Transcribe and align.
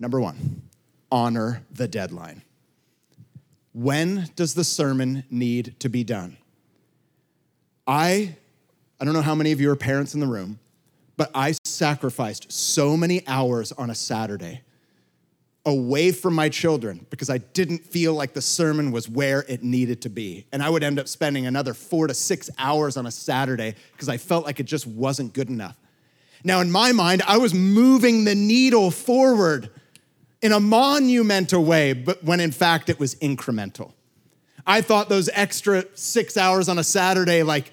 Number 0.00 0.18
one, 0.18 0.62
honor 1.12 1.62
the 1.70 1.86
deadline. 1.86 2.42
When 3.72 4.30
does 4.34 4.54
the 4.54 4.64
sermon 4.64 5.24
need 5.30 5.78
to 5.80 5.88
be 5.88 6.02
done? 6.02 6.38
I, 7.86 8.34
I 8.98 9.04
don't 9.04 9.14
know 9.14 9.22
how 9.22 9.34
many 9.34 9.52
of 9.52 9.60
you 9.60 9.70
are 9.70 9.76
parents 9.76 10.14
in 10.14 10.20
the 10.20 10.26
room, 10.26 10.58
but 11.16 11.30
I 11.34 11.54
sacrificed 11.64 12.50
so 12.50 12.96
many 12.96 13.26
hours 13.28 13.72
on 13.72 13.90
a 13.90 13.94
Saturday 13.94 14.62
away 15.66 16.10
from 16.10 16.34
my 16.34 16.48
children 16.48 17.06
because 17.10 17.28
I 17.28 17.36
didn't 17.36 17.84
feel 17.84 18.14
like 18.14 18.32
the 18.32 18.40
sermon 18.40 18.92
was 18.92 19.08
where 19.08 19.44
it 19.46 19.62
needed 19.62 20.00
to 20.02 20.08
be. 20.08 20.46
And 20.50 20.62
I 20.62 20.70
would 20.70 20.82
end 20.82 20.98
up 20.98 21.06
spending 21.06 21.46
another 21.46 21.74
four 21.74 22.06
to 22.06 22.14
six 22.14 22.48
hours 22.58 22.96
on 22.96 23.04
a 23.06 23.10
Saturday 23.10 23.74
because 23.92 24.08
I 24.08 24.16
felt 24.16 24.46
like 24.46 24.58
it 24.60 24.64
just 24.64 24.86
wasn't 24.86 25.34
good 25.34 25.50
enough. 25.50 25.76
Now, 26.42 26.60
in 26.60 26.70
my 26.70 26.92
mind, 26.92 27.22
I 27.26 27.36
was 27.36 27.52
moving 27.52 28.24
the 28.24 28.34
needle 28.34 28.90
forward 28.90 29.70
in 30.42 30.52
a 30.52 30.60
monumental 30.60 31.64
way, 31.64 31.92
but 31.92 32.24
when 32.24 32.40
in 32.40 32.50
fact 32.50 32.88
it 32.88 32.98
was 32.98 33.14
incremental. 33.16 33.92
I 34.66 34.80
thought 34.80 35.08
those 35.08 35.28
extra 35.32 35.84
six 35.94 36.36
hours 36.36 36.68
on 36.68 36.78
a 36.78 36.84
Saturday, 36.84 37.42
like, 37.42 37.72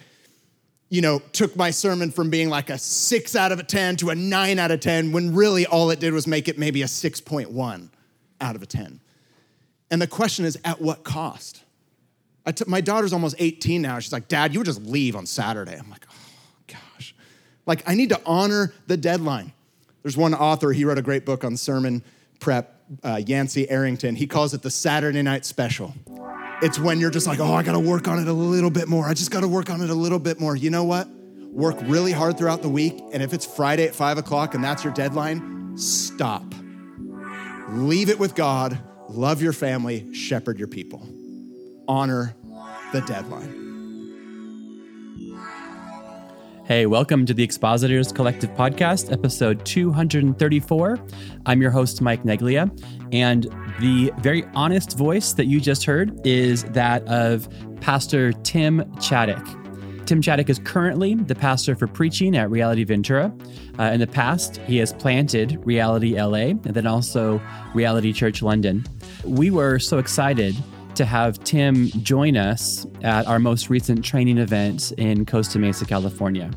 you 0.90 1.02
know, 1.02 1.20
took 1.32 1.56
my 1.56 1.72
sermon 1.72 2.12
from 2.12 2.30
being 2.30 2.50
like 2.50 2.70
a 2.70 2.78
six 2.78 3.36
out 3.36 3.52
of 3.52 3.60
a 3.60 3.64
10 3.64 3.98
to 3.98 4.10
a 4.10 4.16
nine 4.16 4.58
out 4.58 4.72
of 4.72 4.80
10, 4.80 5.12
when 5.12 5.36
really 5.36 5.66
all 5.66 5.90
it 5.92 6.00
did 6.00 6.14
was 6.14 6.28
make 6.28 6.48
it 6.48 6.58
maybe 6.58 6.82
a 6.82 6.86
6.1 6.86 7.90
out 8.40 8.56
of 8.56 8.62
a 8.62 8.66
10. 8.66 9.02
And 9.92 10.02
the 10.02 10.08
question 10.08 10.46
is, 10.46 10.58
at 10.64 10.82
what 10.82 11.04
cost? 11.04 11.64
I 12.46 12.52
t- 12.52 12.66
my 12.68 12.82
daughter's 12.82 13.14
almost 13.14 13.36
18 13.40 13.82
now. 13.82 14.00
She's 14.00 14.14
like, 14.14 14.28
Dad, 14.28 14.54
you 14.54 14.60
would 14.62 14.66
just 14.66 14.82
leave 14.82 15.16
on 15.16 15.26
Saturday. 15.26 15.76
I'm 15.78 15.90
like, 15.90 16.06
oh, 16.10 16.16
gosh. 16.68 17.14
Like, 17.66 17.84
I 17.88 17.96
need 17.96 18.10
to 18.10 18.22
honor 18.26 18.74
the 18.88 18.98
deadline. 18.98 19.54
There's 20.04 20.18
one 20.18 20.34
author, 20.34 20.72
he 20.72 20.86
wrote 20.86 20.98
a 20.98 21.02
great 21.02 21.26
book 21.26 21.44
on 21.44 21.58
sermon 21.58 22.02
prep, 22.40 22.82
uh, 23.04 23.22
Yancey 23.26 23.70
Arrington. 23.70 24.16
He 24.16 24.28
calls 24.28 24.54
it 24.54 24.62
the 24.62 24.72
Saturday 24.72 25.22
night 25.22 25.46
special. 25.46 25.94
It's 26.62 26.80
when 26.80 27.00
you're 27.00 27.12
just 27.12 27.28
like, 27.28 27.40
oh, 27.40 27.54
I 27.54 27.64
gotta 27.64 27.80
work 27.80 28.08
on 28.08 28.20
it 28.20 28.28
a 28.28 28.34
little 28.34 28.72
bit 28.72 28.88
more. 28.88 29.06
I 29.06 29.14
just 29.14 29.32
gotta 29.32 29.48
work 29.48 29.70
on 29.70 29.82
it 29.82 29.90
a 29.90 29.96
little 29.96 30.20
bit 30.20 30.40
more. 30.40 30.56
You 30.56 30.70
know 30.70 30.84
what? 30.84 31.08
Work 31.52 31.78
really 31.84 32.12
hard 32.12 32.38
throughout 32.38 32.62
the 32.62 32.70
week. 32.70 33.00
And 33.14 33.22
if 33.22 33.34
it's 33.34 33.46
Friday 33.46 33.86
at 33.86 33.96
five 33.96 34.18
o'clock 34.18 34.56
and 34.56 34.64
that's 34.64 34.84
your 34.84 34.94
deadline, 34.94 35.78
stop. 35.78 36.44
Leave 37.70 38.10
it 38.10 38.20
with 38.20 38.36
God. 38.36 38.80
Love 39.10 39.42
your 39.42 39.54
family. 39.54 40.14
Shepherd 40.14 40.58
your 40.58 40.68
people. 40.68 41.08
Honor 41.88 42.36
the 42.92 43.02
deadline. 43.02 43.67
Hey, 46.68 46.86
welcome 46.86 47.26
to 47.26 47.34
the 47.34 47.44
Expositors 47.44 48.12
Collective 48.12 48.50
Podcast, 48.50 49.10
episode 49.10 49.66
234. 49.66 51.00
I'm 51.46 51.62
your 51.62 51.72
host, 51.72 52.02
Mike 52.02 52.24
Neglia, 52.24 52.70
and 53.14 53.44
the 53.80 54.12
very 54.20 54.44
honest 54.54 54.98
voice 54.98 55.32
that 55.32 55.46
you 55.46 55.62
just 55.62 55.86
heard 55.86 56.20
is 56.28 56.66
that 56.66 57.08
of 57.08 57.48
Pastor 57.80 58.34
Tim 58.34 58.84
Chaddick. 58.96 60.06
Tim 60.06 60.22
Chaddick 60.22 60.50
is 60.50 60.60
currently 60.60 61.16
the 61.16 61.36
pastor 61.36 61.74
for 61.74 61.88
preaching 61.88 62.36
at 62.36 62.52
Reality 62.52 62.84
Ventura. 62.84 63.34
Uh, 63.80 63.84
in 63.84 64.02
the 64.02 64.08
past, 64.08 64.58
he 64.68 64.76
has 64.80 64.92
planted 64.92 65.62
Reality 65.66 66.22
LA 66.22 66.50
and 66.50 66.74
then 66.74 66.86
also 66.86 67.42
Reality 67.76 68.12
Church 68.12 68.42
London. 68.42 68.84
We 69.24 69.52
were 69.52 69.80
so 69.80 70.00
excited 70.00 70.54
to 70.98 71.06
have 71.06 71.44
Tim 71.44 71.90
join 72.02 72.36
us 72.36 72.86
at 73.04 73.28
our 73.28 73.38
most 73.38 73.70
recent 73.70 74.04
training 74.04 74.40
event 74.40 74.92
in 74.94 75.28
Costa 75.28 75.60
Mesa, 75.60 75.86
California. 75.86 76.50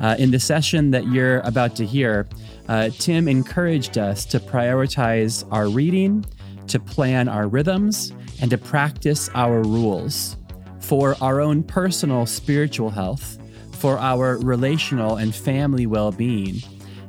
Uh, 0.00 0.16
in 0.18 0.32
the 0.32 0.40
session 0.40 0.90
that 0.90 1.06
you're 1.06 1.38
about 1.40 1.76
to 1.76 1.86
hear, 1.86 2.26
uh, 2.68 2.90
Tim 2.98 3.28
encouraged 3.28 3.96
us 3.96 4.24
to 4.26 4.40
prioritize 4.40 5.46
our 5.52 5.68
reading, 5.68 6.26
to 6.66 6.80
plan 6.80 7.28
our 7.28 7.46
rhythms, 7.46 8.12
and 8.42 8.50
to 8.50 8.58
practice 8.58 9.30
our 9.34 9.62
rules 9.62 10.36
for 10.80 11.14
our 11.20 11.40
own 11.40 11.62
personal 11.62 12.26
spiritual 12.26 12.90
health, 12.90 13.38
for 13.72 13.98
our 13.98 14.36
relational 14.38 15.16
and 15.16 15.32
family 15.32 15.86
well 15.86 16.10
being, 16.10 16.56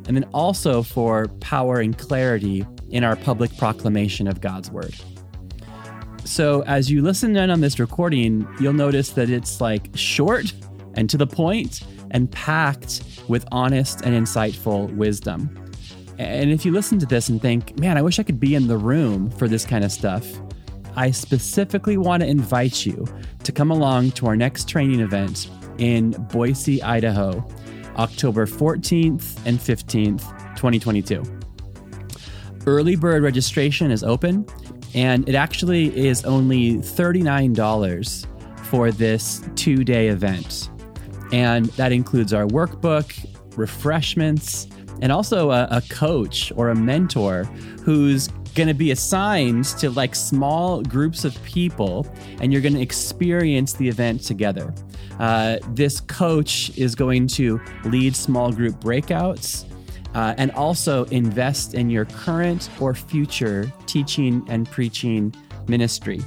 and 0.08 0.16
then 0.16 0.26
also 0.26 0.84
for 0.84 1.28
power 1.40 1.80
and 1.80 1.98
clarity 1.98 2.66
in 2.92 3.04
our 3.04 3.16
public 3.16 3.56
proclamation 3.58 4.28
of 4.28 4.42
God's 4.42 4.70
word. 4.70 4.96
So, 6.28 6.62
as 6.64 6.92
you 6.92 7.02
listen 7.02 7.38
in 7.38 7.50
on 7.50 7.62
this 7.62 7.80
recording, 7.80 8.46
you'll 8.60 8.74
notice 8.74 9.12
that 9.12 9.30
it's 9.30 9.62
like 9.62 9.90
short 9.96 10.54
and 10.96 11.10
to 11.10 11.18
the 11.18 11.26
point 11.26 11.84
and 12.12 12.30
packed 12.30 13.02
with 13.30 13.46
honest 13.50 14.02
and 14.02 14.14
insightful 14.14 14.94
wisdom. 14.98 15.50
And 16.20 16.52
if 16.52 16.66
you 16.66 16.74
listen 16.74 17.00
to 17.00 17.06
this 17.06 17.30
and 17.30 17.42
think, 17.42 17.80
man, 17.80 17.98
I 17.98 18.02
wish 18.02 18.20
I 18.20 18.24
could 18.24 18.42
be 18.42 18.56
in 18.56 18.68
the 18.68 18.78
room 18.78 19.32
for 19.32 19.48
this 19.48 19.66
kind 19.66 19.86
of 19.86 19.92
stuff, 19.92 20.28
I 20.98 21.12
specifically 21.12 21.96
want 21.96 22.22
to 22.24 22.28
invite 22.28 22.86
you 22.86 23.08
to 23.44 23.52
come 23.54 23.72
along 23.72 24.12
to 24.12 24.28
our 24.28 24.36
next 24.36 24.68
training 24.68 25.00
event 25.00 25.50
in 25.78 26.12
Boise, 26.12 26.84
Idaho, 26.84 27.48
October 27.96 28.46
14th 28.46 29.40
and 29.46 29.58
15th, 29.58 30.24
2022. 30.58 31.24
Early 32.66 32.98
bird 32.98 33.24
registration 33.24 33.92
is 33.92 34.04
open, 34.04 34.46
and 34.94 35.28
it 35.28 35.36
actually 35.36 35.96
is 35.98 36.24
only 36.26 36.76
$39 36.76 38.26
for 38.66 38.92
this 38.92 39.42
two 39.56 39.84
day 39.84 40.10
event. 40.10 40.70
And 41.32 41.66
that 41.72 41.92
includes 41.92 42.34
our 42.34 42.46
workbook, 42.46 43.14
refreshments, 43.58 44.68
and 45.02 45.12
also 45.12 45.52
a, 45.52 45.68
a 45.70 45.82
coach 45.90 46.52
or 46.56 46.70
a 46.70 46.76
mentor 46.76 47.44
who's 47.84 48.30
going 48.56 48.68
to 48.68 48.74
be 48.74 48.92
assigned 48.92 49.66
to 49.66 49.92
like 49.92 50.16
small 50.16 50.82
groups 50.82 51.24
of 51.24 51.42
people 51.44 52.08
and 52.42 52.52
you're 52.52 52.62
going 52.62 52.74
to 52.74 52.82
experience 52.82 53.74
the 53.74 53.88
event 53.88 54.22
together. 54.24 54.74
Uh, 55.20 55.58
this 55.70 56.00
coach 56.02 56.76
is 56.78 56.96
going 56.96 57.28
to 57.28 57.62
lead 57.86 58.16
small 58.16 58.52
group 58.52 58.76
breakouts 58.80 59.67
uh, 60.18 60.34
and 60.40 60.52
also 60.54 61.06
invest 61.06 61.76
in 61.76 61.92
your 61.92 62.06
current 62.06 62.72
or 62.80 62.96
future 62.96 63.72
teaching 63.86 64.44
and 64.50 64.70
preaching 64.70 65.32
ministry. 65.68 66.20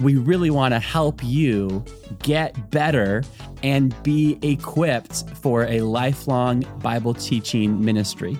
We 0.00 0.16
really 0.16 0.48
want 0.48 0.72
to 0.72 0.80
help 0.80 1.22
you 1.22 1.84
get 2.22 2.70
better 2.70 3.22
and 3.62 3.94
be 4.02 4.38
equipped 4.40 5.28
for 5.36 5.64
a 5.66 5.82
lifelong 5.82 6.64
Bible 6.78 7.12
teaching 7.12 7.84
ministry. 7.84 8.38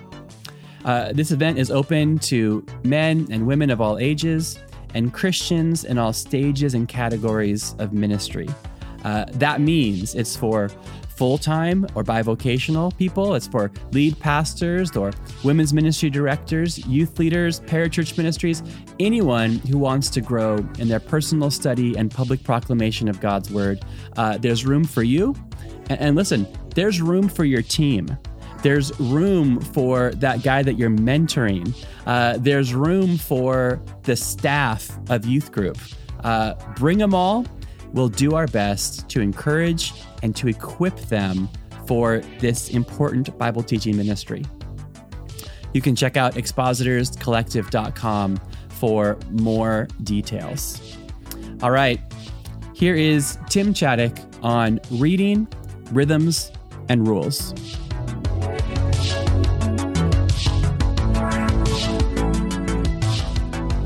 Uh, 0.83 1.13
this 1.13 1.29
event 1.29 1.59
is 1.59 1.69
open 1.69 2.17
to 2.19 2.65
men 2.83 3.27
and 3.29 3.45
women 3.45 3.69
of 3.69 3.79
all 3.79 3.99
ages 3.99 4.57
and 4.95 5.13
Christians 5.13 5.85
in 5.85 5.99
all 5.99 6.13
stages 6.13 6.73
and 6.73 6.87
categories 6.87 7.75
of 7.77 7.93
ministry. 7.93 8.49
Uh, 9.05 9.25
that 9.33 9.61
means 9.61 10.15
it's 10.15 10.35
for 10.35 10.71
full 11.23 11.37
time 11.37 11.87
or 11.95 12.03
bivocational 12.03 12.93
people. 12.97 13.33
It's 13.33 13.47
for 13.47 13.71
lead 13.93 14.19
pastors 14.19 14.97
or 14.97 15.13
women's 15.45 15.73
ministry 15.73 16.09
directors, 16.09 16.85
youth 16.85 17.17
leaders, 17.17 17.61
parachurch 17.61 18.17
ministries, 18.17 18.61
anyone 18.99 19.51
who 19.59 19.77
wants 19.77 20.09
to 20.09 20.19
grow 20.19 20.57
in 20.79 20.89
their 20.89 20.99
personal 20.99 21.49
study 21.49 21.95
and 21.95 22.11
public 22.11 22.43
proclamation 22.43 23.07
of 23.07 23.21
God's 23.21 23.49
word. 23.49 23.85
Uh, 24.17 24.37
there's 24.37 24.65
room 24.65 24.83
for 24.83 25.01
you. 25.01 25.33
And, 25.89 26.01
and 26.01 26.15
listen, 26.17 26.45
there's 26.75 27.01
room 27.01 27.29
for 27.29 27.45
your 27.45 27.61
team. 27.61 28.17
There's 28.61 28.91
room 28.99 29.61
for 29.61 30.11
that 30.15 30.43
guy 30.43 30.61
that 30.61 30.77
you're 30.77 30.89
mentoring. 30.89 31.73
Uh, 32.05 32.35
there's 32.37 32.73
room 32.73 33.17
for 33.17 33.81
the 34.01 34.17
staff 34.17 34.91
of 35.09 35.25
youth 35.25 35.53
group. 35.53 35.77
Uh, 36.21 36.55
bring 36.75 36.97
them 36.97 37.15
all. 37.15 37.45
We'll 37.93 38.09
do 38.09 38.35
our 38.35 38.47
best 38.47 39.07
to 39.09 39.21
encourage 39.21 39.93
and 40.23 40.35
to 40.35 40.47
equip 40.47 40.97
them 41.01 41.47
for 41.85 42.19
this 42.39 42.69
important 42.69 43.37
Bible 43.37 43.61
teaching 43.63 43.95
ministry. 43.95 44.43
You 45.73 45.81
can 45.81 45.95
check 45.95 46.17
out 46.17 46.33
expositorscollective.com 46.35 48.41
for 48.69 49.17
more 49.31 49.87
details. 50.03 50.97
All 51.61 51.71
right, 51.71 51.99
here 52.73 52.95
is 52.95 53.37
Tim 53.49 53.73
Chaddick 53.73 54.19
on 54.43 54.79
reading, 54.91 55.47
rhythms, 55.91 56.51
and 56.89 57.07
rules. 57.07 57.53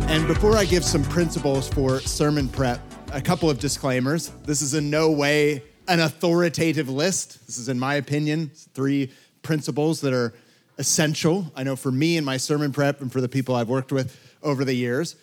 And 0.09 0.27
before 0.27 0.57
I 0.57 0.65
give 0.65 0.83
some 0.83 1.04
principles 1.04 1.69
for 1.69 2.00
sermon 2.00 2.50
prep, 2.50 2.81
a 3.18 3.22
couple 3.22 3.50
of 3.50 3.58
disclaimers. 3.58 4.30
This 4.46 4.62
is 4.62 4.75
in 4.75 4.92
no 4.92 5.10
way 5.10 5.64
an 5.88 6.02
authoritative 6.02 6.88
list. 6.88 7.48
This 7.48 7.58
is, 7.58 7.68
in 7.68 7.80
my 7.80 7.96
opinion, 7.96 8.52
three 8.75 9.12
principles 9.42 10.02
that 10.02 10.14
are 10.14 10.36
essential. 10.78 11.52
I 11.56 11.64
know 11.64 11.75
for 11.75 11.92
me 11.92 12.18
in 12.18 12.24
my 12.24 12.38
sermon 12.38 12.72
prep 12.72 13.02
and 13.02 13.12
for 13.12 13.19
the 13.19 13.28
people 13.28 13.56
I've 13.56 13.69
worked 13.69 13.92
with 13.92 14.16
over 14.44 14.64
the 14.64 14.74
years. 14.75 15.16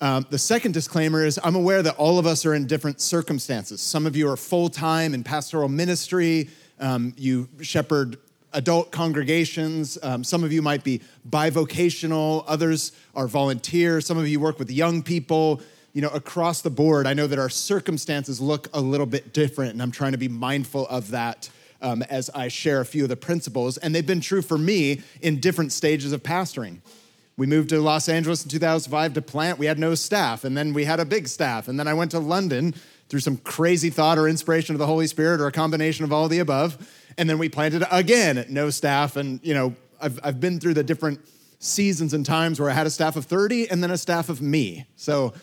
Um, 0.00 0.24
the 0.30 0.38
second 0.38 0.70
disclaimer 0.70 1.24
is 1.24 1.40
I'm 1.42 1.56
aware 1.56 1.82
that 1.82 1.96
all 1.96 2.20
of 2.20 2.26
us 2.26 2.46
are 2.46 2.54
in 2.54 2.68
different 2.68 3.00
circumstances. 3.00 3.80
Some 3.80 4.06
of 4.06 4.14
you 4.14 4.30
are 4.30 4.36
full 4.36 4.68
time 4.68 5.12
in 5.12 5.24
pastoral 5.24 5.68
ministry, 5.68 6.48
um, 6.78 7.12
you 7.16 7.48
shepherd 7.60 8.18
adult 8.52 8.92
congregations. 8.92 9.98
Um, 10.00 10.22
some 10.22 10.44
of 10.44 10.52
you 10.52 10.62
might 10.62 10.84
be 10.84 11.00
bivocational, 11.28 12.44
others 12.46 12.92
are 13.16 13.26
volunteers. 13.26 14.06
Some 14.06 14.18
of 14.18 14.28
you 14.28 14.38
work 14.38 14.60
with 14.60 14.70
young 14.70 15.02
people. 15.02 15.60
You 15.92 16.02
know, 16.02 16.08
across 16.08 16.62
the 16.62 16.70
board, 16.70 17.06
I 17.06 17.14
know 17.14 17.26
that 17.26 17.38
our 17.38 17.50
circumstances 17.50 18.40
look 18.40 18.68
a 18.72 18.80
little 18.80 19.06
bit 19.06 19.32
different, 19.32 19.72
and 19.72 19.82
I'm 19.82 19.90
trying 19.90 20.12
to 20.12 20.18
be 20.18 20.28
mindful 20.28 20.86
of 20.88 21.10
that 21.10 21.50
um, 21.82 22.02
as 22.04 22.30
I 22.30 22.48
share 22.48 22.80
a 22.80 22.86
few 22.86 23.02
of 23.02 23.08
the 23.08 23.16
principles. 23.16 23.76
And 23.76 23.94
they've 23.94 24.06
been 24.06 24.20
true 24.20 24.40
for 24.40 24.56
me 24.56 25.02
in 25.20 25.40
different 25.40 25.72
stages 25.72 26.12
of 26.12 26.22
pastoring. 26.22 26.78
We 27.36 27.46
moved 27.46 27.70
to 27.70 27.80
Los 27.80 28.08
Angeles 28.08 28.44
in 28.44 28.50
2005 28.50 29.14
to 29.14 29.22
plant. 29.22 29.58
We 29.58 29.66
had 29.66 29.78
no 29.78 29.94
staff, 29.94 30.44
and 30.44 30.56
then 30.56 30.72
we 30.72 30.84
had 30.84 31.00
a 31.00 31.04
big 31.04 31.28
staff. 31.28 31.68
And 31.68 31.78
then 31.78 31.88
I 31.88 31.94
went 31.94 32.10
to 32.12 32.18
London 32.18 32.74
through 33.08 33.20
some 33.20 33.36
crazy 33.38 33.90
thought 33.90 34.18
or 34.18 34.28
inspiration 34.28 34.74
of 34.74 34.78
the 34.78 34.86
Holy 34.86 35.06
Spirit 35.06 35.40
or 35.40 35.46
a 35.46 35.52
combination 35.52 36.04
of 36.04 36.12
all 36.12 36.24
of 36.24 36.30
the 36.30 36.38
above. 36.38 36.78
And 37.18 37.28
then 37.28 37.36
we 37.38 37.50
planted 37.50 37.84
again, 37.90 38.46
no 38.48 38.70
staff. 38.70 39.16
And, 39.16 39.38
you 39.42 39.52
know, 39.52 39.74
I've, 40.00 40.18
I've 40.24 40.40
been 40.40 40.60
through 40.60 40.74
the 40.74 40.82
different 40.82 41.20
seasons 41.58 42.14
and 42.14 42.24
times 42.24 42.58
where 42.58 42.70
I 42.70 42.72
had 42.72 42.86
a 42.86 42.90
staff 42.90 43.16
of 43.16 43.26
30 43.26 43.70
and 43.70 43.82
then 43.82 43.90
a 43.90 43.98
staff 43.98 44.28
of 44.28 44.40
me. 44.40 44.86
So 44.96 45.34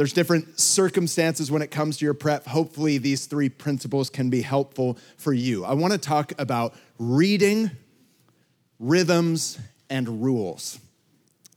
there's 0.00 0.14
different 0.14 0.58
circumstances 0.58 1.50
when 1.50 1.60
it 1.60 1.70
comes 1.70 1.98
to 1.98 2.06
your 2.06 2.14
prep. 2.14 2.46
Hopefully, 2.46 2.96
these 2.96 3.26
three 3.26 3.50
principles 3.50 4.08
can 4.08 4.30
be 4.30 4.40
helpful 4.40 4.96
for 5.18 5.34
you. 5.34 5.62
I 5.62 5.74
want 5.74 5.92
to 5.92 5.98
talk 5.98 6.32
about 6.38 6.74
reading, 6.98 7.70
rhythms, 8.78 9.58
and 9.90 10.22
rules. 10.24 10.78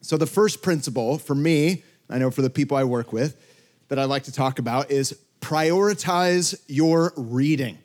So, 0.01 0.18
the 0.18 0.25
first 0.25 0.62
principle 0.62 1.18
for 1.19 1.36
me, 1.36 1.84
I 2.10 2.18
know 2.18 2.30
for 2.31 2.42
the 2.42 2.50
people 2.50 2.75
I 2.75 2.84
work 2.84 3.13
with, 3.13 3.42
that 3.88 3.98
I 3.98 4.04
like 4.04 4.24
to 4.24 4.31
talk 4.34 4.60
about 4.60 4.92
is 4.92 5.18
prioritize 5.40 6.62
your 6.68 7.13
reading. 7.16 7.78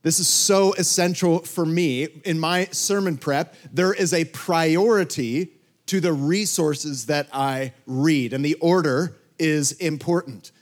This 0.00 0.20
is 0.20 0.26
so 0.26 0.72
essential 0.72 1.40
for 1.40 1.66
me. 1.66 2.04
In 2.24 2.40
my 2.40 2.68
sermon 2.72 3.18
prep, 3.18 3.56
there 3.70 3.92
is 3.92 4.14
a 4.14 4.24
priority 4.24 5.50
to 5.84 6.00
the 6.00 6.14
resources 6.14 7.04
that 7.06 7.28
I 7.30 7.74
read, 7.86 8.32
and 8.32 8.42
the 8.42 8.54
order 8.54 9.18
is 9.38 9.72
important. 9.72 10.52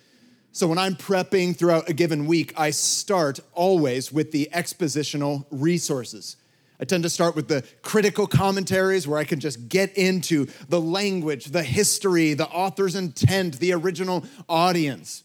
So 0.52 0.66
when 0.66 0.78
I'm 0.78 0.96
prepping 0.96 1.56
throughout 1.56 1.88
a 1.88 1.94
given 1.94 2.26
week, 2.26 2.52
I 2.58 2.70
start 2.70 3.40
always 3.54 4.12
with 4.12 4.32
the 4.32 4.50
expositional 4.52 5.46
resources. 5.50 6.36
I 6.78 6.84
tend 6.84 7.04
to 7.04 7.08
start 7.08 7.36
with 7.36 7.48
the 7.48 7.64
critical 7.82 8.26
commentaries 8.26 9.06
where 9.06 9.18
I 9.18 9.24
can 9.24 9.40
just 9.40 9.68
get 9.68 9.96
into 9.96 10.46
the 10.68 10.80
language, 10.80 11.46
the 11.46 11.62
history, 11.62 12.34
the 12.34 12.48
author's 12.48 12.96
intent, 12.96 13.60
the 13.60 13.72
original 13.72 14.24
audience. 14.48 15.22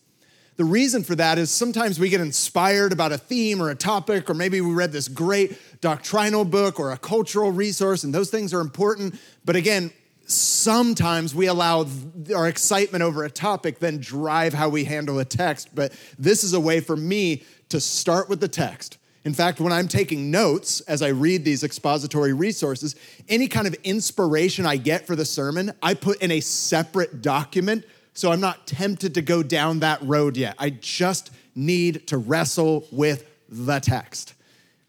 The 0.58 0.66
reason 0.66 1.04
for 1.04 1.16
that 1.16 1.38
is 1.38 1.52
sometimes 1.52 2.00
we 2.00 2.10
get 2.10 2.22
inspired 2.22 2.92
about 2.92 3.12
a 3.12 3.18
theme 3.18 3.62
or 3.62 3.70
a 3.70 3.76
topic, 3.76 4.30
or 4.30 4.34
maybe 4.34 4.62
we 4.62 4.74
read 4.74 4.92
this 4.92 5.08
great 5.08 5.58
doctrinal 5.82 6.46
book 6.46 6.80
or 6.80 6.92
a 6.92 6.98
cultural 6.98 7.52
resource, 7.52 8.04
and 8.04 8.14
those 8.14 8.30
things 8.30 8.54
are 8.54 8.62
important. 8.62 9.20
But 9.44 9.56
again, 9.56 9.92
sometimes 10.28 11.34
we 11.34 11.48
allow 11.48 11.88
our 12.36 12.48
excitement 12.48 13.04
over 13.04 13.24
a 13.24 13.30
topic 13.30 13.80
then 13.80 13.98
drive 13.98 14.54
how 14.54 14.70
we 14.70 14.84
handle 14.84 15.20
a 15.20 15.26
text. 15.26 15.74
But 15.74 15.94
this 16.20 16.44
is 16.44 16.54
a 16.54 16.60
way 16.60 16.80
for 16.80 16.96
me 16.96 17.44
to 17.70 17.80
start 17.80 18.30
with 18.30 18.40
the 18.40 18.48
text 18.48 18.98
in 19.28 19.34
fact, 19.34 19.60
when 19.60 19.74
I'm 19.74 19.90
taking 19.90 20.32
notes 20.32 20.80
as 20.80 21.02
I 21.02 21.10
read 21.10 21.44
these 21.44 21.66
expository 21.66 22.32
resources, 22.32 22.96
any 23.28 23.50
kind 23.50 23.68
of 23.68 23.74
inspiration 23.84 24.66
I 24.66 24.78
get 24.78 25.06
for 25.06 25.18
the 25.18 25.26
sermon, 25.26 25.74
I 25.84 25.96
put 25.96 26.22
in 26.22 26.32
a 26.32 26.40
separate 26.40 27.22
document 27.22 27.84
so 28.14 28.32
I'm 28.32 28.40
not 28.40 28.66
tempted 28.66 29.16
to 29.16 29.22
go 29.22 29.44
down 29.44 29.80
that 29.80 30.02
road 30.02 30.38
yet. 30.38 30.56
I 30.58 30.70
just 30.70 31.32
need 31.56 32.08
to 32.08 32.18
wrestle 32.18 32.88
with 32.90 33.30
the 33.50 33.80
text. 33.80 34.34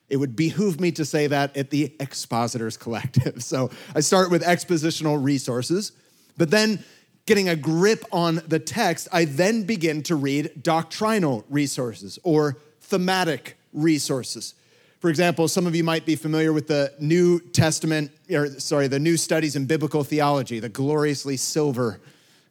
It 0.09 0.17
would 0.17 0.37
behoove 0.37 0.81
me 0.81 0.91
to 0.93 1.05
say 1.05 1.27
that 1.27 1.57
at 1.57 1.71
the 1.71 1.95
Expositors 2.01 2.77
Collective. 2.77 3.43
So 3.49 3.71
I 3.95 4.01
start 4.01 4.31
with 4.31 4.43
expositional 4.43 5.23
resources, 5.23 5.93
but 6.37 6.51
then 6.51 6.85
getting 7.27 7.49
a 7.49 7.57
grip 7.57 8.05
on 8.11 8.43
the 8.47 8.59
text, 8.59 9.09
I 9.13 9.25
then 9.27 9.65
begin 9.65 10.03
to 10.05 10.17
read 10.17 10.63
doctrinal 10.63 11.45
resources 11.49 12.19
or 12.23 12.57
thematic 12.81 13.57
resources. 13.73 14.55
For 15.01 15.11
example, 15.11 15.47
some 15.47 15.67
of 15.67 15.77
you 15.77 15.85
might 15.85 16.05
be 16.05 16.17
familiar 16.17 16.53
with 16.53 16.67
the 16.67 16.93
New 16.99 17.39
Testament, 17.39 18.11
or 18.31 18.49
sorry, 18.59 18.89
the 18.89 18.99
New 18.99 19.17
Studies 19.17 19.57
in 19.57 19.67
Biblical 19.67 20.05
Theology, 20.05 20.59
the 20.59 20.69
Gloriously 20.69 21.37
Silver 21.37 22.01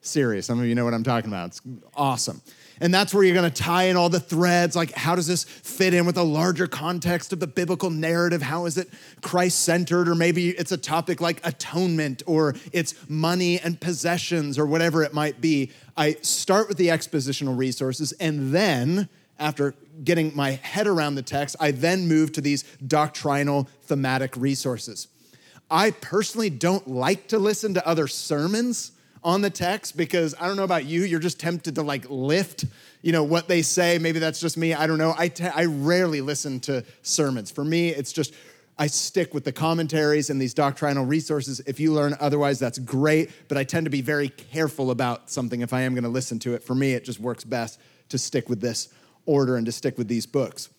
series. 0.02 0.46
Some 0.46 0.60
of 0.60 0.66
you 0.66 0.74
know 0.76 0.86
what 0.86 0.94
I'm 0.94 1.04
talking 1.04 1.30
about. 1.30 1.48
It's 1.48 1.62
awesome. 1.96 2.42
And 2.80 2.94
that's 2.94 3.14
where 3.14 3.24
you're 3.24 3.36
going 3.36 3.50
to 3.50 3.64
tie 3.64 3.84
in 3.84 3.96
all 3.96 4.10
the 4.10 4.20
threads. 4.20 4.76
Like, 4.76 4.92
how 4.94 5.16
does 5.16 5.28
this 5.28 5.44
fit 5.44 5.94
in 5.94 6.06
with 6.06 6.16
the 6.16 6.24
larger 6.24 6.68
context 6.68 7.34
of 7.34 7.40
the 7.40 7.48
biblical 7.48 7.90
narrative? 7.90 8.42
How 8.42 8.66
is 8.66 8.78
it 8.78 8.90
Christ 9.22 9.62
centered? 9.62 10.08
Or 10.08 10.16
maybe 10.16 10.50
it's 10.50 10.72
a 10.72 10.78
topic 10.78 11.22
like 11.22 11.46
atonement, 11.46 12.24
or 12.26 12.56
it's 12.72 12.94
money 13.10 13.60
and 13.60 13.80
possessions, 13.80 14.60
or 14.60 14.66
whatever 14.66 15.04
it 15.04 15.14
might 15.14 15.42
be. 15.42 15.72
I 15.96 16.18
start 16.22 16.68
with 16.68 16.78
the 16.78 16.90
expositional 16.90 17.58
resources, 17.58 18.12
and 18.14 18.54
then 18.54 19.10
after 19.40 19.74
getting 20.04 20.36
my 20.36 20.52
head 20.52 20.88
around 20.88 21.16
the 21.16 21.22
text, 21.22 21.56
I 21.60 21.72
then 21.72 22.08
move 22.08 22.32
to 22.34 22.42
these 22.42 22.64
doctrinal 22.86 23.68
thematic 23.84 24.36
resources. 24.36 25.08
I 25.70 25.92
personally 25.92 26.50
don't 26.50 26.88
like 26.88 27.28
to 27.30 27.40
listen 27.40 27.74
to 27.74 27.88
other 27.88 28.08
sermons 28.08 28.92
on 29.28 29.42
the 29.42 29.50
text 29.50 29.98
because 29.98 30.34
I 30.40 30.48
don't 30.48 30.56
know 30.56 30.64
about 30.64 30.86
you, 30.86 31.04
you're 31.04 31.20
just 31.20 31.38
tempted 31.38 31.76
to 31.76 31.82
like 31.82 32.06
lift, 32.10 32.64
you 33.02 33.12
know, 33.12 33.26
what 33.26 33.50
they 33.50 33.62
say. 33.62 33.98
Maybe 33.98 34.20
that's 34.20 34.40
just 34.40 34.56
me. 34.56 34.74
I 34.74 34.88
don't 34.88 34.98
know. 34.98 35.14
I, 35.18 35.30
I 35.54 35.66
rarely 35.66 36.22
listen 36.22 36.62
to 36.62 36.86
sermons. 37.02 37.52
For 37.52 37.66
me, 37.66 37.90
it's 37.90 38.14
just 38.14 38.34
I 38.80 38.88
stick 38.88 39.34
with 39.34 39.44
the 39.44 39.52
commentaries 39.52 40.30
and 40.30 40.42
these 40.42 40.54
doctrinal 40.54 41.06
resources. 41.06 41.60
If 41.68 41.78
you 41.78 41.92
learn 41.92 42.16
otherwise, 42.22 42.58
that's 42.58 42.80
great, 42.80 43.30
but 43.50 43.58
I 43.58 43.66
tend 43.66 43.86
to 43.86 43.90
be 43.90 44.00
very 44.02 44.30
careful 44.30 44.92
about 44.92 45.30
something 45.30 45.60
if 45.60 45.74
I 45.74 45.82
am 45.82 45.94
going 45.94 46.06
to 46.06 46.10
listen 46.10 46.40
to 46.40 46.54
it. 46.54 46.64
For 46.64 46.74
me, 46.74 46.94
it 46.94 47.04
just 47.04 47.20
works 47.20 47.44
best 47.44 47.82
to 48.08 48.18
stick 48.18 48.48
with 48.48 48.62
this 48.62 48.88
order 49.26 49.58
and 49.58 49.66
to 49.66 49.74
stick 49.74 49.98
with 49.98 50.08
these 50.08 50.26
books. 50.26 50.70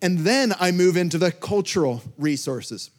And 0.00 0.20
then 0.20 0.54
I 0.58 0.70
move 0.70 0.96
into 0.96 1.18
the 1.18 1.32
cultural 1.32 2.02
resources. 2.16 2.90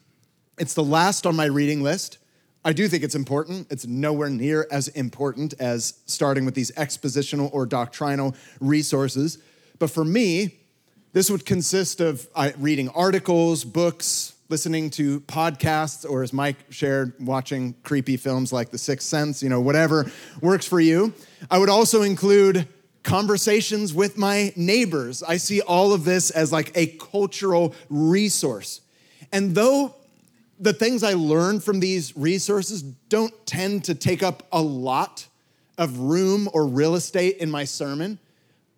It's 0.59 0.75
the 0.75 0.83
last 0.83 1.25
on 1.25 1.36
my 1.36 1.45
reading 1.45 1.81
list. 1.81 2.19
I 2.63 2.73
do 2.73 2.87
think 2.87 3.03
it's 3.03 3.15
important. 3.15 3.67
It's 3.71 3.87
nowhere 3.87 4.29
near 4.29 4.67
as 4.71 4.87
important 4.89 5.53
as 5.59 5.95
starting 6.05 6.45
with 6.45 6.53
these 6.53 6.71
expositional 6.71 7.49
or 7.53 7.65
doctrinal 7.65 8.35
resources. 8.59 9.39
But 9.79 9.89
for 9.89 10.05
me, 10.05 10.59
this 11.13 11.29
would 11.31 11.45
consist 11.45 12.01
of 12.01 12.27
reading 12.57 12.89
articles, 12.89 13.63
books, 13.63 14.35
listening 14.47 14.89
to 14.91 15.21
podcasts, 15.21 16.07
or 16.07 16.23
as 16.23 16.33
Mike 16.33 16.57
shared, 16.69 17.13
watching 17.19 17.73
creepy 17.83 18.15
films 18.15 18.53
like 18.53 18.69
The 18.69 18.77
Sixth 18.77 19.07
Sense, 19.07 19.41
you 19.41 19.49
know, 19.49 19.59
whatever 19.59 20.11
works 20.41 20.67
for 20.67 20.79
you. 20.79 21.13
I 21.50 21.57
would 21.57 21.69
also 21.69 22.03
include 22.03 22.67
conversations 23.01 23.93
with 23.93 24.17
my 24.17 24.53
neighbors. 24.55 25.24
I 25.24 25.38
see 25.38 25.62
all 25.62 25.93
of 25.93 26.03
this 26.05 26.29
as 26.29 26.51
like 26.51 26.71
a 26.75 26.88
cultural 26.97 27.74
resource. 27.89 28.81
And 29.31 29.55
though 29.55 29.95
the 30.62 30.74
things 30.74 31.03
I 31.03 31.13
learn 31.13 31.60
from 31.60 31.80
these 31.80 32.15
resources 32.15 32.84
don't 32.84 33.34
tend 33.48 33.84
to 33.86 33.96
take 33.96 34.22
up 34.22 34.48
a 34.51 34.62
lot 34.62 35.27
of 35.77 35.98
room 35.98 36.48
or 36.53 36.68
real 36.68 36.94
estate 36.94 37.38
in 37.38 37.50
my 37.50 37.63
sermon, 37.63 38.20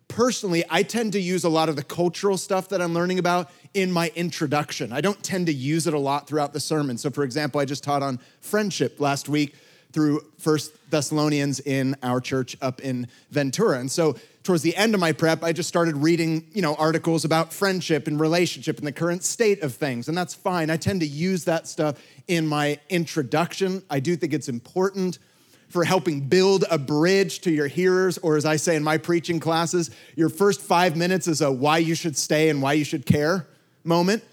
personally, 0.08 0.64
I 0.70 0.82
tend 0.82 1.12
to 1.12 1.20
use 1.20 1.44
a 1.44 1.50
lot 1.50 1.68
of 1.68 1.76
the 1.76 1.82
cultural 1.82 2.38
stuff 2.38 2.70
that 2.70 2.80
I'm 2.80 2.94
learning 2.94 3.18
about 3.18 3.50
in 3.74 3.92
my 3.92 4.10
introduction. 4.14 4.94
I 4.94 5.02
don't 5.02 5.22
tend 5.22 5.46
to 5.46 5.52
use 5.52 5.86
it 5.86 5.92
a 5.92 5.98
lot 5.98 6.26
throughout 6.26 6.54
the 6.54 6.60
sermon. 6.60 6.96
So, 6.96 7.10
for 7.10 7.22
example, 7.22 7.60
I 7.60 7.66
just 7.66 7.84
taught 7.84 8.02
on 8.02 8.18
friendship 8.40 8.98
last 8.98 9.28
week 9.28 9.54
through 9.94 10.20
First 10.38 10.72
Thessalonians 10.90 11.60
in 11.60 11.96
our 12.02 12.20
church 12.20 12.56
up 12.60 12.80
in 12.80 13.06
Ventura. 13.30 13.78
And 13.78 13.90
so 13.90 14.16
towards 14.42 14.62
the 14.62 14.76
end 14.76 14.92
of 14.92 15.00
my 15.00 15.12
prep, 15.12 15.44
I 15.44 15.52
just 15.52 15.68
started 15.68 15.96
reading, 15.96 16.44
you 16.52 16.62
know, 16.62 16.74
articles 16.74 17.24
about 17.24 17.52
friendship 17.52 18.08
and 18.08 18.18
relationship 18.18 18.78
and 18.78 18.86
the 18.86 18.92
current 18.92 19.22
state 19.22 19.62
of 19.62 19.72
things. 19.72 20.08
And 20.08 20.18
that's 20.18 20.34
fine. 20.34 20.68
I 20.68 20.76
tend 20.76 21.00
to 21.00 21.06
use 21.06 21.44
that 21.44 21.68
stuff 21.68 22.02
in 22.26 22.46
my 22.46 22.80
introduction. 22.90 23.84
I 23.88 24.00
do 24.00 24.16
think 24.16 24.34
it's 24.34 24.48
important 24.48 25.20
for 25.68 25.84
helping 25.84 26.20
build 26.20 26.64
a 26.70 26.78
bridge 26.78 27.40
to 27.42 27.50
your 27.50 27.68
hearers, 27.68 28.18
or 28.18 28.36
as 28.36 28.44
I 28.44 28.56
say 28.56 28.76
in 28.76 28.82
my 28.82 28.98
preaching 28.98 29.40
classes, 29.40 29.90
your 30.16 30.28
first 30.28 30.60
five 30.60 30.96
minutes 30.96 31.28
is 31.28 31.40
a 31.40 31.50
why 31.50 31.78
you 31.78 31.94
should 31.94 32.16
stay 32.16 32.48
and 32.48 32.60
why 32.60 32.74
you 32.74 32.84
should 32.84 33.06
care 33.06 33.46
moment. 33.84 34.24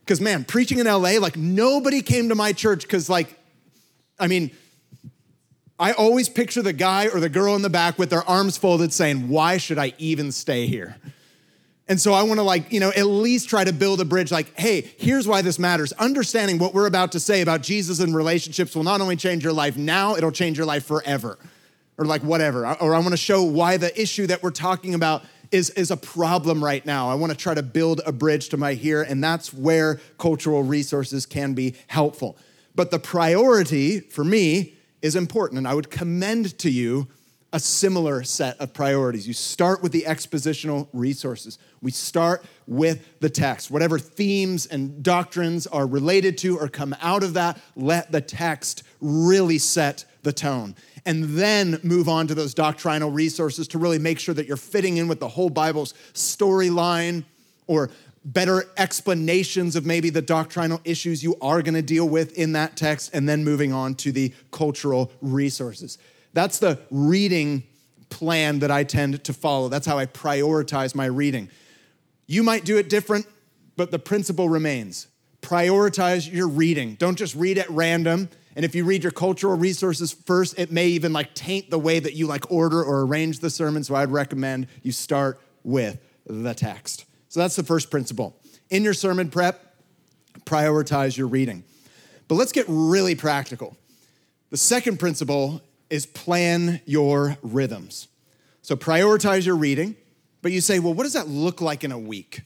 Because, 0.00 0.20
man, 0.20 0.44
preaching 0.44 0.78
in 0.78 0.86
LA, 0.86 1.18
like 1.18 1.36
nobody 1.36 2.02
came 2.02 2.28
to 2.28 2.34
my 2.34 2.52
church 2.52 2.82
because, 2.82 3.10
like, 3.10 3.34
I 4.18 4.26
mean, 4.26 4.52
I 5.78 5.92
always 5.92 6.28
picture 6.28 6.62
the 6.62 6.72
guy 6.72 7.08
or 7.08 7.20
the 7.20 7.28
girl 7.28 7.54
in 7.54 7.62
the 7.62 7.70
back 7.70 7.98
with 7.98 8.10
their 8.10 8.26
arms 8.28 8.56
folded 8.56 8.92
saying, 8.92 9.28
Why 9.28 9.58
should 9.58 9.78
I 9.78 9.92
even 9.98 10.32
stay 10.32 10.66
here? 10.66 10.96
And 11.88 12.00
so 12.00 12.12
I 12.12 12.24
want 12.24 12.38
to, 12.38 12.42
like, 12.42 12.72
you 12.72 12.80
know, 12.80 12.90
at 12.96 13.06
least 13.06 13.48
try 13.48 13.62
to 13.62 13.72
build 13.72 14.00
a 14.00 14.04
bridge 14.04 14.32
like, 14.32 14.58
hey, 14.58 14.80
here's 14.98 15.28
why 15.28 15.40
this 15.42 15.56
matters. 15.56 15.92
Understanding 15.92 16.58
what 16.58 16.74
we're 16.74 16.86
about 16.86 17.12
to 17.12 17.20
say 17.20 17.42
about 17.42 17.62
Jesus 17.62 18.00
and 18.00 18.14
relationships 18.14 18.74
will 18.74 18.82
not 18.82 19.00
only 19.00 19.14
change 19.14 19.44
your 19.44 19.52
life 19.52 19.76
now, 19.76 20.16
it'll 20.16 20.32
change 20.32 20.56
your 20.56 20.66
life 20.66 20.84
forever. 20.84 21.38
Or 21.96 22.04
like 22.04 22.22
whatever. 22.22 22.66
Or 22.66 22.92
I 22.92 22.98
want 22.98 23.12
to 23.12 23.16
show 23.16 23.44
why 23.44 23.76
the 23.76 23.98
issue 24.00 24.26
that 24.26 24.42
we're 24.42 24.50
talking 24.50 24.94
about 24.94 25.22
is, 25.52 25.70
is 25.70 25.92
a 25.92 25.96
problem 25.96 26.62
right 26.62 26.84
now. 26.84 27.08
I 27.08 27.14
want 27.14 27.30
to 27.30 27.38
try 27.38 27.54
to 27.54 27.62
build 27.62 28.00
a 28.04 28.10
bridge 28.10 28.48
to 28.48 28.56
my 28.56 28.74
here, 28.74 29.02
and 29.02 29.22
that's 29.22 29.54
where 29.54 30.00
cultural 30.18 30.64
resources 30.64 31.24
can 31.24 31.54
be 31.54 31.76
helpful. 31.86 32.36
But 32.74 32.90
the 32.90 32.98
priority 32.98 34.00
for 34.00 34.24
me 34.24 34.75
is 35.06 35.16
important, 35.16 35.58
and 35.58 35.66
I 35.66 35.72
would 35.72 35.90
commend 35.90 36.58
to 36.58 36.70
you 36.70 37.06
a 37.52 37.60
similar 37.60 38.24
set 38.24 38.60
of 38.60 38.74
priorities. 38.74 39.26
You 39.26 39.32
start 39.32 39.82
with 39.82 39.92
the 39.92 40.02
expositional 40.02 40.88
resources. 40.92 41.58
We 41.80 41.92
start 41.92 42.44
with 42.66 43.20
the 43.20 43.30
text. 43.30 43.70
Whatever 43.70 43.98
themes 44.00 44.66
and 44.66 45.02
doctrines 45.02 45.66
are 45.68 45.86
related 45.86 46.36
to 46.38 46.58
or 46.58 46.68
come 46.68 46.94
out 47.00 47.22
of 47.22 47.34
that, 47.34 47.58
let 47.76 48.10
the 48.10 48.20
text 48.20 48.82
really 49.00 49.58
set 49.58 50.04
the 50.22 50.32
tone. 50.32 50.74
And 51.06 51.24
then 51.38 51.78
move 51.84 52.08
on 52.08 52.26
to 52.26 52.34
those 52.34 52.52
doctrinal 52.52 53.12
resources 53.12 53.68
to 53.68 53.78
really 53.78 54.00
make 54.00 54.18
sure 54.18 54.34
that 54.34 54.48
you're 54.48 54.56
fitting 54.56 54.96
in 54.96 55.06
with 55.06 55.20
the 55.20 55.28
whole 55.28 55.48
Bible's 55.48 55.94
storyline 56.14 57.24
or 57.68 57.90
better 58.26 58.64
explanations 58.76 59.76
of 59.76 59.86
maybe 59.86 60.10
the 60.10 60.20
doctrinal 60.20 60.80
issues 60.84 61.22
you 61.22 61.36
are 61.40 61.62
going 61.62 61.74
to 61.74 61.82
deal 61.82 62.08
with 62.08 62.36
in 62.36 62.52
that 62.52 62.76
text, 62.76 63.10
and 63.14 63.28
then 63.28 63.44
moving 63.44 63.72
on 63.72 63.94
to 63.94 64.10
the 64.12 64.34
cultural 64.50 65.12
resources. 65.22 65.96
That's 66.32 66.58
the 66.58 66.80
reading 66.90 67.62
plan 68.10 68.58
that 68.58 68.70
I 68.70 68.84
tend 68.84 69.24
to 69.24 69.32
follow. 69.32 69.68
That's 69.68 69.86
how 69.86 69.98
I 69.98 70.06
prioritize 70.06 70.94
my 70.94 71.06
reading. 71.06 71.48
You 72.26 72.42
might 72.42 72.64
do 72.64 72.76
it 72.78 72.88
different, 72.88 73.26
but 73.76 73.90
the 73.90 73.98
principle 73.98 74.48
remains. 74.48 75.06
Prioritize 75.40 76.30
your 76.30 76.48
reading. 76.48 76.96
Don't 76.96 77.16
just 77.16 77.36
read 77.36 77.58
at 77.58 77.70
random. 77.70 78.28
And 78.56 78.64
if 78.64 78.74
you 78.74 78.84
read 78.84 79.04
your 79.04 79.12
cultural 79.12 79.56
resources 79.56 80.12
first, 80.12 80.58
it 80.58 80.72
may 80.72 80.88
even 80.88 81.12
like 81.12 81.34
taint 81.34 81.70
the 81.70 81.78
way 81.78 82.00
that 82.00 82.14
you 82.14 82.26
like 82.26 82.50
order 82.50 82.82
or 82.82 83.02
arrange 83.02 83.38
the 83.38 83.50
sermon. 83.50 83.84
So 83.84 83.94
I'd 83.94 84.10
recommend 84.10 84.66
you 84.82 84.90
start 84.90 85.40
with 85.62 86.00
the 86.26 86.54
text. 86.54 87.04
So 87.36 87.40
that's 87.40 87.56
the 87.56 87.64
first 87.64 87.90
principle. 87.90 88.34
In 88.70 88.82
your 88.82 88.94
sermon 88.94 89.28
prep, 89.28 89.76
prioritize 90.46 91.18
your 91.18 91.26
reading. 91.26 91.64
But 92.28 92.36
let's 92.36 92.50
get 92.50 92.64
really 92.66 93.14
practical. 93.14 93.76
The 94.48 94.56
second 94.56 94.98
principle 94.98 95.60
is 95.90 96.06
plan 96.06 96.80
your 96.86 97.36
rhythms. 97.42 98.08
So 98.62 98.74
prioritize 98.74 99.44
your 99.44 99.56
reading, 99.56 99.96
but 100.40 100.50
you 100.50 100.62
say, 100.62 100.78
well, 100.78 100.94
what 100.94 101.02
does 101.02 101.12
that 101.12 101.28
look 101.28 101.60
like 101.60 101.84
in 101.84 101.92
a 101.92 101.98
week? 101.98 102.40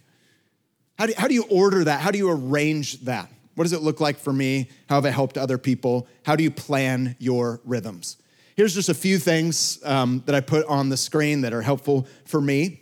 How 0.98 1.06
do, 1.06 1.12
how 1.16 1.28
do 1.28 1.34
you 1.34 1.44
order 1.44 1.84
that? 1.84 2.00
How 2.00 2.10
do 2.10 2.18
you 2.18 2.28
arrange 2.28 3.02
that? 3.02 3.30
What 3.54 3.62
does 3.62 3.72
it 3.72 3.82
look 3.82 4.00
like 4.00 4.18
for 4.18 4.32
me? 4.32 4.70
How 4.88 4.96
have 4.96 5.06
I 5.06 5.10
helped 5.10 5.38
other 5.38 5.56
people? 5.56 6.08
How 6.24 6.34
do 6.34 6.42
you 6.42 6.50
plan 6.50 7.14
your 7.20 7.60
rhythms? 7.64 8.16
Here's 8.56 8.74
just 8.74 8.88
a 8.88 8.94
few 8.94 9.20
things 9.20 9.78
um, 9.84 10.24
that 10.26 10.34
I 10.34 10.40
put 10.40 10.66
on 10.66 10.88
the 10.88 10.96
screen 10.96 11.42
that 11.42 11.52
are 11.52 11.62
helpful 11.62 12.08
for 12.24 12.40
me. 12.40 12.79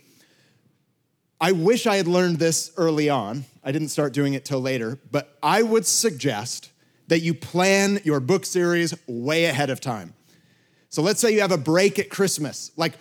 I 1.41 1.53
wish 1.53 1.87
I 1.87 1.95
had 1.95 2.07
learned 2.07 2.37
this 2.37 2.71
early 2.75 3.09
on. 3.09 3.45
I 3.63 3.71
didn't 3.71 3.89
start 3.89 4.13
doing 4.13 4.33
it 4.33 4.43
till 4.43 4.59
later, 4.59 4.99
but 5.11 5.37
I 5.41 5.61
would 5.63 5.85
suggest 5.85 6.71
that 7.07 7.19
you 7.19 7.33
plan 7.33 7.99
your 8.03 8.19
book 8.19 8.45
series 8.45 8.93
way 9.07 9.45
ahead 9.45 9.69
of 9.69 9.79
time. 9.79 10.13
So 10.89 11.01
let's 11.01 11.21
say 11.21 11.31
you 11.31 11.41
have 11.41 11.51
a 11.51 11.57
break 11.57 11.97
at 11.97 12.09
Christmas. 12.09 12.71
Like, 12.75 12.93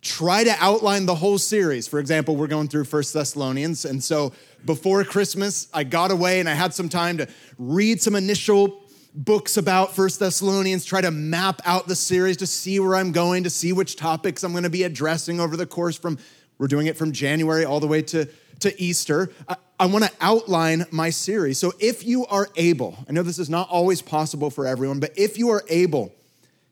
try 0.00 0.42
to 0.42 0.54
outline 0.58 1.06
the 1.06 1.14
whole 1.14 1.38
series. 1.38 1.86
For 1.86 2.00
example, 2.00 2.34
we're 2.34 2.48
going 2.48 2.68
through 2.68 2.84
First 2.84 3.14
Thessalonians. 3.14 3.84
And 3.84 4.02
so 4.02 4.32
before 4.64 5.04
Christmas, 5.04 5.68
I 5.72 5.84
got 5.84 6.10
away 6.10 6.40
and 6.40 6.48
I 6.48 6.54
had 6.54 6.74
some 6.74 6.88
time 6.88 7.18
to 7.18 7.28
read 7.58 8.02
some 8.02 8.16
initial 8.16 8.80
books 9.14 9.56
about 9.56 9.94
First 9.94 10.18
Thessalonians, 10.20 10.84
try 10.84 11.02
to 11.02 11.10
map 11.10 11.60
out 11.64 11.86
the 11.86 11.94
series 11.94 12.38
to 12.38 12.46
see 12.46 12.80
where 12.80 12.96
I'm 12.96 13.12
going, 13.12 13.44
to 13.44 13.50
see 13.50 13.72
which 13.72 13.96
topics 13.96 14.42
I'm 14.42 14.52
going 14.52 14.64
to 14.64 14.70
be 14.70 14.84
addressing 14.84 15.38
over 15.38 15.56
the 15.56 15.66
course 15.66 15.96
from 15.96 16.18
we're 16.62 16.68
doing 16.68 16.86
it 16.86 16.96
from 16.96 17.10
January 17.10 17.64
all 17.64 17.80
the 17.80 17.88
way 17.88 18.00
to, 18.02 18.24
to 18.60 18.80
Easter. 18.80 19.32
I, 19.48 19.56
I 19.80 19.86
want 19.86 20.04
to 20.04 20.12
outline 20.20 20.86
my 20.92 21.10
series. 21.10 21.58
So 21.58 21.72
if 21.80 22.06
you 22.06 22.24
are 22.26 22.48
able, 22.54 23.04
I 23.08 23.10
know 23.10 23.24
this 23.24 23.40
is 23.40 23.50
not 23.50 23.68
always 23.68 24.00
possible 24.00 24.48
for 24.48 24.64
everyone, 24.64 25.00
but 25.00 25.10
if 25.18 25.36
you 25.36 25.50
are 25.50 25.64
able, 25.68 26.14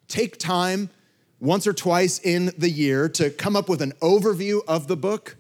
take 0.06 0.38
time 0.38 0.90
once 1.40 1.66
or 1.66 1.73
twice 1.73 2.20
in 2.20 2.52
the 2.56 2.70
year 2.70 3.09
to 3.09 3.30
come 3.30 3.56
up 3.56 3.68
with 3.68 3.82
an 3.82 3.90
overview 4.00 4.61
of 4.68 4.87
the 4.87 4.97
book, 4.97 5.37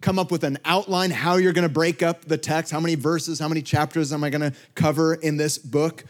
come 0.00 0.18
up 0.18 0.32
with 0.32 0.42
an 0.42 0.58
outline 0.64 1.12
how 1.12 1.36
you're 1.36 1.52
going 1.52 1.62
to 1.62 1.72
break 1.72 2.02
up 2.02 2.24
the 2.24 2.36
text, 2.36 2.72
how 2.72 2.80
many 2.80 2.96
verses, 2.96 3.38
how 3.38 3.46
many 3.46 3.62
chapters 3.62 4.12
am 4.12 4.24
I 4.24 4.30
going 4.30 4.50
to 4.50 4.58
cover 4.74 5.14
in 5.14 5.36
this 5.36 5.58
book, 5.58 6.02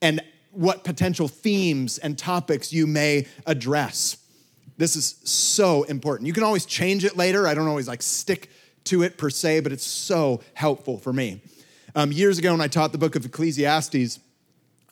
and 0.00 0.22
what 0.52 0.84
potential 0.84 1.26
themes 1.26 1.98
and 1.98 2.16
topics 2.16 2.72
you 2.72 2.86
may 2.86 3.26
address. 3.44 4.18
This 4.76 4.96
is 4.96 5.16
so 5.24 5.84
important. 5.84 6.26
You 6.26 6.32
can 6.32 6.42
always 6.42 6.66
change 6.66 7.04
it 7.04 7.16
later. 7.16 7.46
I 7.46 7.54
don't 7.54 7.68
always 7.68 7.88
like 7.88 8.02
stick 8.02 8.50
to 8.84 9.02
it 9.02 9.16
per 9.16 9.30
se, 9.30 9.60
but 9.60 9.72
it's 9.72 9.86
so 9.86 10.40
helpful 10.54 10.98
for 10.98 11.12
me. 11.12 11.40
Um, 11.94 12.10
years 12.10 12.38
ago, 12.38 12.50
when 12.50 12.60
I 12.60 12.66
taught 12.66 12.92
the 12.92 12.98
book 12.98 13.14
of 13.14 13.24
Ecclesiastes, 13.24 14.18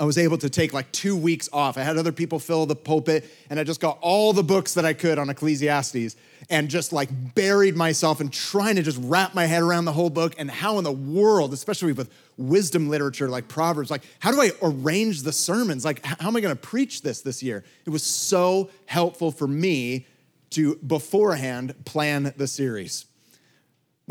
I 0.03 0.05
was 0.05 0.19
able 0.19 0.37
to 0.39 0.51
take 0.51 0.73
like 0.73 0.91
two 0.91 1.17
weeks 1.17 1.49
off. 1.53 1.79
I 1.79 1.85
had 1.85 1.97
other 1.97 2.11
people 2.11 2.41
fill 2.41 2.67
the 2.67 2.75
pulpit, 2.75 3.25
and 3.49 3.61
I 3.61 3.63
just 3.63 3.79
got 3.79 3.99
all 4.01 4.33
the 4.33 4.43
books 4.43 4.75
that 4.75 4.85
I 4.85 4.95
could 4.95 5.17
on 5.17 5.31
Ecclesiastes 5.31 6.17
and 6.51 6.69
just 6.69 6.93
like 6.93 7.09
buried 7.37 7.77
myself 7.77 8.21
in 8.21 8.29
trying 8.29 8.75
to 8.75 8.83
just 8.83 8.99
wrap 9.01 9.33
my 9.33 9.47
head 9.47 9.63
around 9.63 9.85
the 9.85 9.93
whole 9.93 10.11
book 10.11 10.35
and 10.39 10.51
how 10.51 10.79
in 10.79 10.83
the 10.83 10.91
world, 10.91 11.53
especially 11.53 11.93
with 11.93 12.13
wisdom 12.37 12.89
literature 12.89 13.29
like 13.29 13.47
Proverbs, 13.47 13.93
like 13.93 14.03
how 14.19 14.33
do 14.33 14.41
I 14.41 14.51
arrange 14.61 15.23
the 15.23 15.31
sermons? 15.31 15.85
Like, 15.85 16.05
how 16.05 16.27
am 16.27 16.37
I 16.37 16.41
going 16.41 16.53
to 16.53 16.61
preach 16.61 17.03
this 17.03 17.21
this 17.21 17.41
year? 17.41 17.63
It 17.87 17.91
was 17.91 18.03
so 18.03 18.71
helpful 18.87 19.31
for 19.31 19.47
me 19.47 20.09
to 20.51 20.75
beforehand 20.79 21.77
plan 21.85 22.35
the 22.37 22.49
series. 22.49 23.05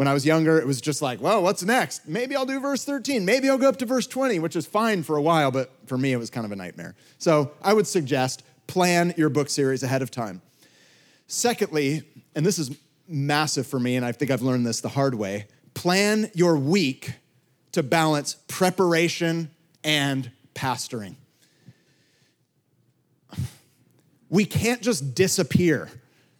When 0.01 0.07
I 0.07 0.15
was 0.15 0.25
younger, 0.25 0.57
it 0.59 0.65
was 0.65 0.81
just 0.81 1.03
like, 1.03 1.21
well, 1.21 1.43
what's 1.43 1.61
next? 1.61 2.07
Maybe 2.07 2.35
I'll 2.35 2.47
do 2.47 2.59
verse 2.59 2.83
13. 2.83 3.23
Maybe 3.23 3.47
I'll 3.47 3.59
go 3.59 3.69
up 3.69 3.77
to 3.77 3.85
verse 3.85 4.07
20, 4.07 4.39
which 4.39 4.55
is 4.55 4.65
fine 4.65 5.03
for 5.03 5.15
a 5.15 5.21
while, 5.21 5.51
but 5.51 5.71
for 5.85 5.95
me, 5.95 6.11
it 6.11 6.17
was 6.17 6.31
kind 6.31 6.43
of 6.43 6.51
a 6.51 6.55
nightmare. 6.55 6.95
So 7.19 7.51
I 7.61 7.73
would 7.73 7.85
suggest 7.85 8.41
plan 8.65 9.13
your 9.15 9.29
book 9.29 9.47
series 9.47 9.83
ahead 9.83 10.01
of 10.01 10.09
time. 10.09 10.41
Secondly, 11.27 12.01
and 12.33 12.43
this 12.43 12.57
is 12.57 12.75
massive 13.07 13.67
for 13.67 13.79
me, 13.79 13.95
and 13.95 14.03
I 14.03 14.11
think 14.11 14.31
I've 14.31 14.41
learned 14.41 14.65
this 14.65 14.81
the 14.81 14.89
hard 14.89 15.13
way 15.13 15.45
plan 15.75 16.31
your 16.33 16.57
week 16.57 17.13
to 17.73 17.83
balance 17.83 18.37
preparation 18.47 19.51
and 19.83 20.31
pastoring. 20.55 21.13
We 24.31 24.45
can't 24.45 24.81
just 24.81 25.13
disappear 25.13 25.89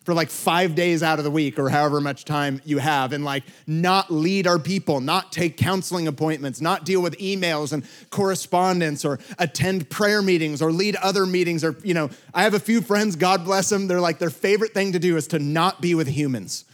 for 0.03 0.15
like 0.15 0.29
five 0.29 0.74
days 0.74 1.03
out 1.03 1.20
of 1.20 1.24
the 1.24 1.31
week 1.31 1.60
or 1.60 1.70
however 1.70 2.01
much 2.01 2.25
time 2.25 2.60
you 2.65 2.79
have 2.79 3.13
and 3.13 3.24
like 3.24 3.43
not 3.67 4.12
lead 4.12 4.48
our 4.48 4.58
people, 4.58 5.00
not 5.00 5.31
take 5.31 5.58
counseling 5.58 6.08
appointments, 6.08 6.60
not 6.60 6.86
deal 6.86 7.01
with 7.01 7.15
emails 7.20 7.72
and 7.72 7.86
correspondence 8.10 9.05
or 9.05 9.20
attend 9.38 9.89
prayer 9.89 10.24
meetings 10.24 10.62
or 10.62 10.72
lead 10.72 10.96
other 10.98 11.27
meetings. 11.27 11.63
Or, 11.63 11.75
you 11.84 11.93
know, 11.93 12.10
I 12.34 12.43
have 12.43 12.55
a 12.55 12.60
few 12.60 12.81
friends, 12.81 13.15
God 13.15 13.46
bless 13.46 13.70
them, 13.70 13.88
they're 13.88 14.01
like, 14.01 14.17
their 14.17 14.31
favorite 14.31 14.74
thing 14.74 14.93
to 14.93 15.00
do 15.00 15.17
is 15.17 15.27
to 15.27 15.39
not 15.39 15.81
be 15.81 15.93
with 15.93 16.08
humans 16.08 16.65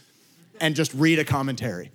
and 0.60 0.74
just 0.74 0.94
read 0.94 1.18
a 1.18 1.24
commentary. 1.24 1.90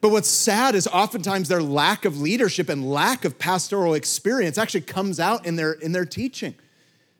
But 0.00 0.10
what's 0.10 0.30
sad 0.30 0.74
is 0.74 0.86
oftentimes 0.86 1.48
their 1.48 1.62
lack 1.62 2.04
of 2.04 2.20
leadership 2.20 2.68
and 2.68 2.88
lack 2.88 3.24
of 3.24 3.38
pastoral 3.38 3.94
experience 3.94 4.56
actually 4.56 4.82
comes 4.82 5.20
out 5.20 5.44
in 5.46 5.56
their, 5.56 5.72
in 5.72 5.92
their 5.92 6.06
teaching. 6.06 6.54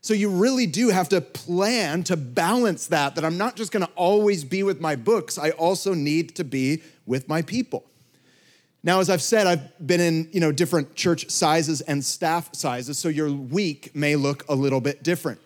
So 0.02 0.14
you 0.14 0.30
really 0.30 0.66
do 0.66 0.88
have 0.88 1.10
to 1.10 1.20
plan 1.20 2.02
to 2.04 2.16
balance 2.16 2.86
that, 2.86 3.14
that 3.16 3.24
I'm 3.24 3.36
not 3.36 3.56
just 3.56 3.70
gonna 3.70 3.90
always 3.96 4.44
be 4.44 4.62
with 4.62 4.80
my 4.80 4.96
books, 4.96 5.38
I 5.38 5.50
also 5.50 5.92
need 5.92 6.34
to 6.36 6.44
be 6.44 6.82
with 7.06 7.28
my 7.28 7.42
people. 7.42 7.84
Now, 8.82 9.00
as 9.00 9.10
I've 9.10 9.20
said, 9.20 9.46
I've 9.46 9.86
been 9.86 10.00
in 10.00 10.30
you 10.32 10.40
know, 10.40 10.52
different 10.52 10.94
church 10.94 11.28
sizes 11.28 11.82
and 11.82 12.02
staff 12.02 12.54
sizes, 12.54 12.98
so 12.98 13.10
your 13.10 13.30
week 13.30 13.94
may 13.94 14.16
look 14.16 14.48
a 14.48 14.54
little 14.54 14.80
bit 14.80 15.02
different. 15.02 15.38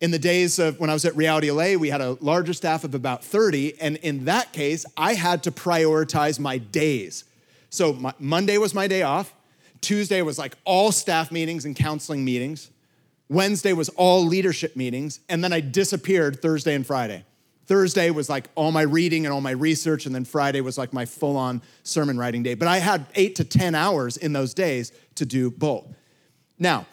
In 0.00 0.10
the 0.10 0.18
days 0.18 0.58
of 0.58 0.80
when 0.80 0.88
I 0.88 0.94
was 0.94 1.04
at 1.04 1.14
Reality 1.14 1.50
LA, 1.50 1.74
we 1.74 1.90
had 1.90 2.00
a 2.00 2.16
larger 2.20 2.54
staff 2.54 2.82
of 2.82 2.94
about 2.94 3.22
30, 3.22 3.78
and 3.78 3.96
in 3.98 4.24
that 4.24 4.54
case, 4.54 4.86
I 4.96 5.14
had 5.14 5.42
to 5.42 5.52
prioritize 5.52 6.40
my 6.40 6.56
days. 6.56 7.24
So 7.68 7.92
my, 7.92 8.14
Monday 8.18 8.56
was 8.56 8.74
my 8.74 8.86
day 8.86 9.02
off, 9.02 9.34
Tuesday 9.82 10.22
was 10.22 10.38
like 10.38 10.56
all 10.64 10.92
staff 10.92 11.30
meetings 11.30 11.66
and 11.66 11.76
counseling 11.76 12.24
meetings. 12.24 12.70
Wednesday 13.32 13.72
was 13.72 13.88
all 13.90 14.24
leadership 14.24 14.76
meetings, 14.76 15.20
and 15.28 15.42
then 15.42 15.52
I 15.52 15.60
disappeared 15.60 16.42
Thursday 16.42 16.74
and 16.74 16.86
Friday. 16.86 17.24
Thursday 17.64 18.10
was 18.10 18.28
like 18.28 18.50
all 18.54 18.72
my 18.72 18.82
reading 18.82 19.24
and 19.24 19.32
all 19.32 19.40
my 19.40 19.52
research, 19.52 20.04
and 20.04 20.14
then 20.14 20.26
Friday 20.26 20.60
was 20.60 20.76
like 20.76 20.92
my 20.92 21.06
full 21.06 21.38
on 21.38 21.62
sermon 21.82 22.18
writing 22.18 22.42
day. 22.42 22.54
But 22.54 22.68
I 22.68 22.78
had 22.78 23.06
eight 23.14 23.36
to 23.36 23.44
10 23.44 23.74
hours 23.74 24.18
in 24.18 24.34
those 24.34 24.52
days 24.52 24.92
to 25.14 25.24
do 25.24 25.50
both. 25.50 25.86
Now, 26.58 26.86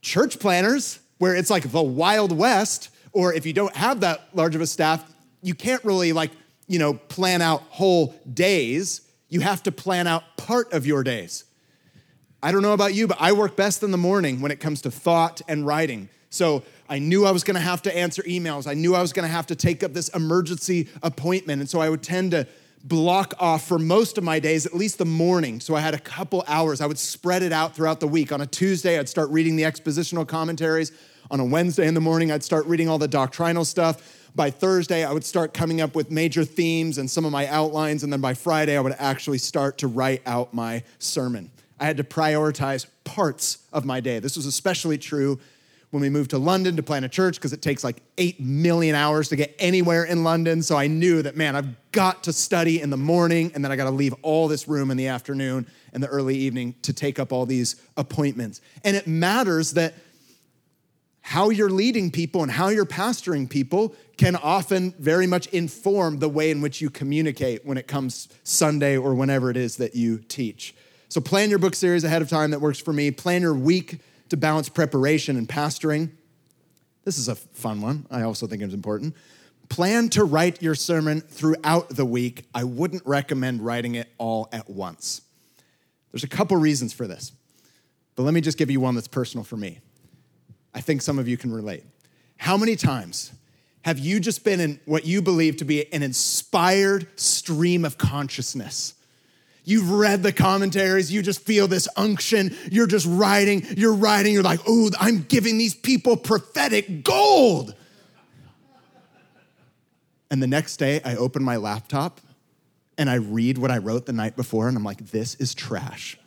church 0.00 0.38
planners, 0.38 1.00
where 1.18 1.34
it's 1.34 1.50
like 1.50 1.70
the 1.70 1.82
Wild 1.82 2.30
West, 2.30 2.90
or 3.12 3.34
if 3.34 3.44
you 3.44 3.52
don't 3.52 3.74
have 3.74 4.00
that 4.00 4.28
large 4.34 4.54
of 4.54 4.60
a 4.60 4.66
staff, 4.66 5.04
you 5.42 5.54
can't 5.54 5.84
really 5.84 6.12
like, 6.12 6.30
you 6.68 6.78
know, 6.78 6.94
plan 6.94 7.42
out 7.42 7.62
whole 7.70 8.14
days. 8.32 9.00
You 9.28 9.40
have 9.40 9.64
to 9.64 9.72
plan 9.72 10.06
out 10.06 10.36
part 10.36 10.72
of 10.72 10.86
your 10.86 11.02
days. 11.02 11.44
I 12.42 12.50
don't 12.50 12.62
know 12.62 12.72
about 12.72 12.94
you, 12.94 13.06
but 13.06 13.18
I 13.20 13.32
work 13.32 13.54
best 13.54 13.82
in 13.82 13.92
the 13.92 13.98
morning 13.98 14.40
when 14.40 14.50
it 14.50 14.58
comes 14.58 14.82
to 14.82 14.90
thought 14.90 15.40
and 15.46 15.64
writing. 15.64 16.08
So 16.30 16.64
I 16.88 16.98
knew 16.98 17.24
I 17.24 17.30
was 17.30 17.44
gonna 17.44 17.60
have 17.60 17.82
to 17.82 17.96
answer 17.96 18.22
emails. 18.22 18.66
I 18.66 18.74
knew 18.74 18.94
I 18.94 19.02
was 19.02 19.12
gonna 19.12 19.28
have 19.28 19.46
to 19.48 19.54
take 19.54 19.84
up 19.84 19.92
this 19.92 20.08
emergency 20.08 20.88
appointment. 21.02 21.60
And 21.60 21.70
so 21.70 21.78
I 21.80 21.88
would 21.88 22.02
tend 22.02 22.32
to 22.32 22.48
block 22.84 23.34
off 23.38 23.68
for 23.68 23.78
most 23.78 24.18
of 24.18 24.24
my 24.24 24.40
days, 24.40 24.66
at 24.66 24.74
least 24.74 24.98
the 24.98 25.04
morning. 25.04 25.60
So 25.60 25.76
I 25.76 25.80
had 25.80 25.94
a 25.94 25.98
couple 25.98 26.42
hours. 26.48 26.80
I 26.80 26.86
would 26.86 26.98
spread 26.98 27.44
it 27.44 27.52
out 27.52 27.76
throughout 27.76 28.00
the 28.00 28.08
week. 28.08 28.32
On 28.32 28.40
a 28.40 28.46
Tuesday, 28.46 28.98
I'd 28.98 29.08
start 29.08 29.30
reading 29.30 29.54
the 29.54 29.62
expositional 29.62 30.26
commentaries. 30.26 30.90
On 31.30 31.38
a 31.38 31.44
Wednesday 31.44 31.86
in 31.86 31.94
the 31.94 32.00
morning, 32.00 32.32
I'd 32.32 32.42
start 32.42 32.66
reading 32.66 32.88
all 32.88 32.98
the 32.98 33.06
doctrinal 33.06 33.64
stuff. 33.64 34.28
By 34.34 34.50
Thursday, 34.50 35.04
I 35.04 35.12
would 35.12 35.24
start 35.24 35.54
coming 35.54 35.80
up 35.80 35.94
with 35.94 36.10
major 36.10 36.44
themes 36.44 36.98
and 36.98 37.08
some 37.08 37.24
of 37.24 37.30
my 37.30 37.46
outlines. 37.46 38.02
And 38.02 38.12
then 38.12 38.20
by 38.20 38.34
Friday, 38.34 38.76
I 38.76 38.80
would 38.80 38.96
actually 38.98 39.38
start 39.38 39.78
to 39.78 39.86
write 39.86 40.22
out 40.26 40.52
my 40.52 40.82
sermon. 40.98 41.50
I 41.82 41.86
had 41.86 41.96
to 41.96 42.04
prioritize 42.04 42.86
parts 43.02 43.58
of 43.72 43.84
my 43.84 43.98
day. 43.98 44.20
This 44.20 44.36
was 44.36 44.46
especially 44.46 44.98
true 44.98 45.40
when 45.90 46.00
we 46.00 46.08
moved 46.08 46.30
to 46.30 46.38
London 46.38 46.76
to 46.76 46.82
plant 46.82 47.04
a 47.04 47.08
church 47.08 47.34
because 47.34 47.52
it 47.52 47.60
takes 47.60 47.82
like 47.82 48.00
8 48.18 48.38
million 48.38 48.94
hours 48.94 49.28
to 49.30 49.36
get 49.36 49.52
anywhere 49.58 50.04
in 50.04 50.22
London. 50.22 50.62
So 50.62 50.76
I 50.76 50.86
knew 50.86 51.22
that, 51.22 51.36
man, 51.36 51.56
I've 51.56 51.90
got 51.90 52.22
to 52.22 52.32
study 52.32 52.80
in 52.80 52.90
the 52.90 52.96
morning 52.96 53.50
and 53.56 53.64
then 53.64 53.72
I 53.72 53.76
got 53.76 53.86
to 53.86 53.90
leave 53.90 54.14
all 54.22 54.46
this 54.46 54.68
room 54.68 54.92
in 54.92 54.96
the 54.96 55.08
afternoon 55.08 55.66
and 55.92 56.00
the 56.00 56.06
early 56.06 56.36
evening 56.36 56.76
to 56.82 56.92
take 56.92 57.18
up 57.18 57.32
all 57.32 57.46
these 57.46 57.74
appointments. 57.96 58.60
And 58.84 58.94
it 58.94 59.08
matters 59.08 59.72
that 59.72 59.94
how 61.20 61.50
you're 61.50 61.68
leading 61.68 62.12
people 62.12 62.44
and 62.44 62.52
how 62.52 62.68
you're 62.68 62.86
pastoring 62.86 63.50
people 63.50 63.92
can 64.16 64.36
often 64.36 64.94
very 65.00 65.26
much 65.26 65.48
inform 65.48 66.20
the 66.20 66.28
way 66.28 66.52
in 66.52 66.60
which 66.60 66.80
you 66.80 66.90
communicate 66.90 67.66
when 67.66 67.76
it 67.76 67.88
comes 67.88 68.28
Sunday 68.44 68.96
or 68.96 69.16
whenever 69.16 69.50
it 69.50 69.56
is 69.56 69.78
that 69.78 69.96
you 69.96 70.18
teach. 70.18 70.76
So 71.12 71.20
plan 71.20 71.50
your 71.50 71.58
book 71.58 71.74
series 71.74 72.04
ahead 72.04 72.22
of 72.22 72.30
time 72.30 72.52
that 72.52 72.62
works 72.62 72.78
for 72.78 72.90
me. 72.90 73.10
Plan 73.10 73.42
your 73.42 73.52
week 73.52 73.98
to 74.30 74.36
balance 74.38 74.70
preparation 74.70 75.36
and 75.36 75.46
pastoring. 75.46 76.10
This 77.04 77.18
is 77.18 77.28
a 77.28 77.34
fun 77.34 77.82
one. 77.82 78.06
I 78.10 78.22
also 78.22 78.46
think 78.46 78.62
it's 78.62 78.72
important. 78.72 79.14
Plan 79.68 80.08
to 80.08 80.24
write 80.24 80.62
your 80.62 80.74
sermon 80.74 81.20
throughout 81.20 81.90
the 81.90 82.06
week. 82.06 82.46
I 82.54 82.64
wouldn't 82.64 83.02
recommend 83.04 83.60
writing 83.60 83.94
it 83.96 84.08
all 84.16 84.48
at 84.52 84.70
once. 84.70 85.20
There's 86.12 86.24
a 86.24 86.28
couple 86.28 86.56
reasons 86.56 86.94
for 86.94 87.06
this, 87.06 87.32
but 88.16 88.22
let 88.22 88.32
me 88.32 88.40
just 88.40 88.56
give 88.56 88.70
you 88.70 88.80
one 88.80 88.94
that's 88.94 89.06
personal 89.06 89.44
for 89.44 89.58
me. 89.58 89.80
I 90.72 90.80
think 90.80 91.02
some 91.02 91.18
of 91.18 91.28
you 91.28 91.36
can 91.36 91.52
relate. 91.52 91.84
How 92.38 92.56
many 92.56 92.74
times 92.74 93.32
have 93.82 93.98
you 93.98 94.18
just 94.18 94.44
been 94.44 94.60
in 94.60 94.80
what 94.86 95.04
you 95.04 95.20
believe 95.20 95.58
to 95.58 95.66
be 95.66 95.92
an 95.92 96.02
inspired 96.02 97.06
stream 97.20 97.84
of 97.84 97.98
consciousness? 97.98 98.94
You've 99.64 99.90
read 99.90 100.22
the 100.22 100.32
commentaries, 100.32 101.12
you 101.12 101.22
just 101.22 101.40
feel 101.40 101.68
this 101.68 101.88
unction. 101.96 102.56
You're 102.70 102.88
just 102.88 103.06
writing, 103.08 103.64
you're 103.76 103.94
writing, 103.94 104.32
you're 104.32 104.42
like, 104.42 104.60
oh, 104.66 104.90
I'm 104.98 105.22
giving 105.22 105.56
these 105.56 105.74
people 105.74 106.16
prophetic 106.16 107.04
gold. 107.04 107.74
And 110.30 110.42
the 110.42 110.46
next 110.46 110.78
day, 110.78 111.00
I 111.04 111.16
open 111.16 111.44
my 111.44 111.56
laptop 111.56 112.20
and 112.98 113.08
I 113.08 113.16
read 113.16 113.58
what 113.58 113.70
I 113.70 113.78
wrote 113.78 114.06
the 114.06 114.12
night 114.12 114.36
before, 114.36 114.68
and 114.68 114.76
I'm 114.76 114.84
like, 114.84 115.10
this 115.10 115.34
is 115.36 115.54
trash. 115.54 116.18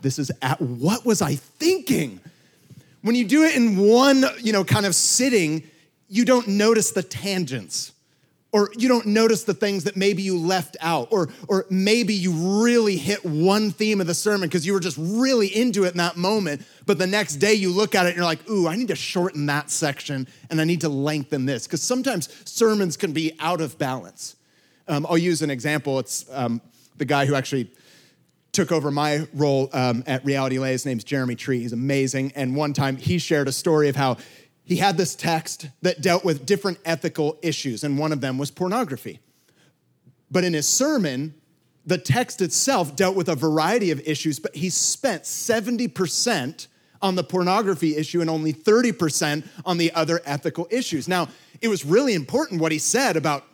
This 0.00 0.18
is 0.18 0.32
at 0.40 0.60
what 0.60 1.04
was 1.04 1.22
I 1.22 1.36
thinking? 1.36 2.20
When 3.02 3.14
you 3.14 3.24
do 3.24 3.44
it 3.44 3.56
in 3.56 3.76
one, 3.76 4.24
you 4.40 4.52
know, 4.52 4.64
kind 4.64 4.86
of 4.86 4.94
sitting, 4.94 5.64
you 6.08 6.24
don't 6.24 6.48
notice 6.48 6.90
the 6.92 7.02
tangents 7.02 7.91
or 8.52 8.70
you 8.76 8.86
don't 8.86 9.06
notice 9.06 9.44
the 9.44 9.54
things 9.54 9.84
that 9.84 9.96
maybe 9.96 10.22
you 10.22 10.38
left 10.38 10.76
out 10.80 11.08
or 11.10 11.30
or 11.48 11.66
maybe 11.70 12.14
you 12.14 12.32
really 12.62 12.96
hit 12.96 13.24
one 13.24 13.70
theme 13.70 14.00
of 14.00 14.06
the 14.06 14.14
sermon 14.14 14.48
because 14.48 14.66
you 14.66 14.72
were 14.72 14.80
just 14.80 14.98
really 15.00 15.48
into 15.48 15.84
it 15.84 15.92
in 15.92 15.96
that 15.96 16.16
moment 16.16 16.64
but 16.86 16.98
the 16.98 17.06
next 17.06 17.36
day 17.36 17.54
you 17.54 17.70
look 17.70 17.94
at 17.94 18.06
it 18.06 18.10
and 18.10 18.16
you're 18.16 18.24
like 18.24 18.48
ooh 18.48 18.68
i 18.68 18.76
need 18.76 18.88
to 18.88 18.96
shorten 18.96 19.46
that 19.46 19.70
section 19.70 20.28
and 20.50 20.60
i 20.60 20.64
need 20.64 20.80
to 20.80 20.88
lengthen 20.88 21.46
this. 21.46 21.66
Because 21.66 21.82
sometimes 21.82 22.28
sermons 22.48 22.96
can 22.96 23.12
be 23.12 23.32
out 23.40 23.60
of 23.60 23.78
balance. 23.78 24.36
Um, 24.88 25.06
i'll 25.08 25.18
use 25.18 25.42
an 25.42 25.50
example. 25.50 25.98
It's 25.98 26.26
um, 26.30 26.60
the 26.96 27.04
guy 27.04 27.26
who 27.26 27.34
actually 27.34 27.70
took 28.52 28.70
over 28.70 28.90
my 28.90 29.26
role 29.32 29.70
um, 29.72 30.04
at 30.06 30.24
Reality 30.24 30.58
LA. 30.58 30.66
His 30.66 30.84
name's 30.84 31.04
Jeremy 31.04 31.34
Treat. 31.34 31.60
He's 31.60 31.72
amazing. 31.72 32.32
And 32.36 32.54
one 32.54 32.74
time 32.74 32.96
he 32.96 33.18
shared 33.18 33.48
a 33.48 33.52
story 33.52 33.88
of 33.88 33.96
how 33.96 34.18
he 34.64 34.76
had 34.76 34.96
this 34.96 35.14
text 35.14 35.68
that 35.82 36.00
dealt 36.00 36.24
with 36.24 36.46
different 36.46 36.78
ethical 36.84 37.38
issues, 37.42 37.84
and 37.84 37.98
one 37.98 38.12
of 38.12 38.20
them 38.20 38.38
was 38.38 38.50
pornography. 38.50 39.20
But 40.30 40.44
in 40.44 40.54
his 40.54 40.66
sermon, 40.66 41.34
the 41.84 41.98
text 41.98 42.40
itself 42.40 42.94
dealt 42.94 43.16
with 43.16 43.28
a 43.28 43.34
variety 43.34 43.90
of 43.90 44.00
issues, 44.06 44.38
but 44.38 44.54
he 44.54 44.70
spent 44.70 45.24
70% 45.24 46.68
on 47.02 47.16
the 47.16 47.24
pornography 47.24 47.96
issue 47.96 48.20
and 48.20 48.30
only 48.30 48.52
30% 48.52 49.46
on 49.66 49.78
the 49.78 49.92
other 49.92 50.20
ethical 50.24 50.68
issues. 50.70 51.08
Now, 51.08 51.28
it 51.60 51.68
was 51.68 51.84
really 51.84 52.14
important 52.14 52.60
what 52.60 52.70
he 52.70 52.78
said 52.78 53.16
about, 53.16 53.44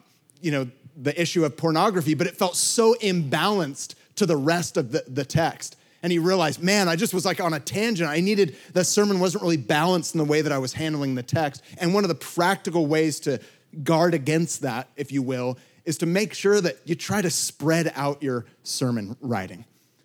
you 0.42 0.50
know, 0.50 0.68
the 0.94 1.18
issue 1.20 1.44
of 1.44 1.56
pornography, 1.56 2.14
but 2.14 2.26
it 2.26 2.36
felt 2.36 2.56
so 2.56 2.94
imbalanced 3.00 3.94
to 4.16 4.26
the 4.26 4.36
rest 4.36 4.76
of 4.76 4.92
the, 4.92 5.04
the 5.08 5.24
text 5.24 5.76
and 6.02 6.12
he 6.12 6.18
realized, 6.18 6.62
man, 6.62 6.88
I 6.88 6.96
just 6.96 7.12
was 7.12 7.24
like 7.24 7.40
on 7.40 7.52
a 7.52 7.60
tangent. 7.60 8.08
I 8.08 8.20
needed, 8.20 8.56
the 8.72 8.84
sermon 8.84 9.20
wasn't 9.20 9.42
really 9.42 9.56
balanced 9.56 10.14
in 10.14 10.18
the 10.18 10.24
way 10.24 10.42
that 10.42 10.52
I 10.52 10.58
was 10.58 10.72
handling 10.72 11.14
the 11.14 11.22
text. 11.22 11.62
And 11.78 11.92
one 11.92 12.04
of 12.04 12.08
the 12.08 12.14
practical 12.14 12.86
ways 12.86 13.20
to 13.20 13.40
guard 13.82 14.14
against 14.14 14.62
that, 14.62 14.88
if 14.96 15.12
you 15.12 15.22
will, 15.22 15.58
is 15.84 15.98
to 15.98 16.06
make 16.06 16.34
sure 16.34 16.60
that 16.60 16.76
you 16.84 16.94
try 16.94 17.22
to 17.22 17.30
spread 17.30 17.92
out 17.96 18.22
your 18.22 18.44
sermon 18.62 19.16
writing. 19.20 19.64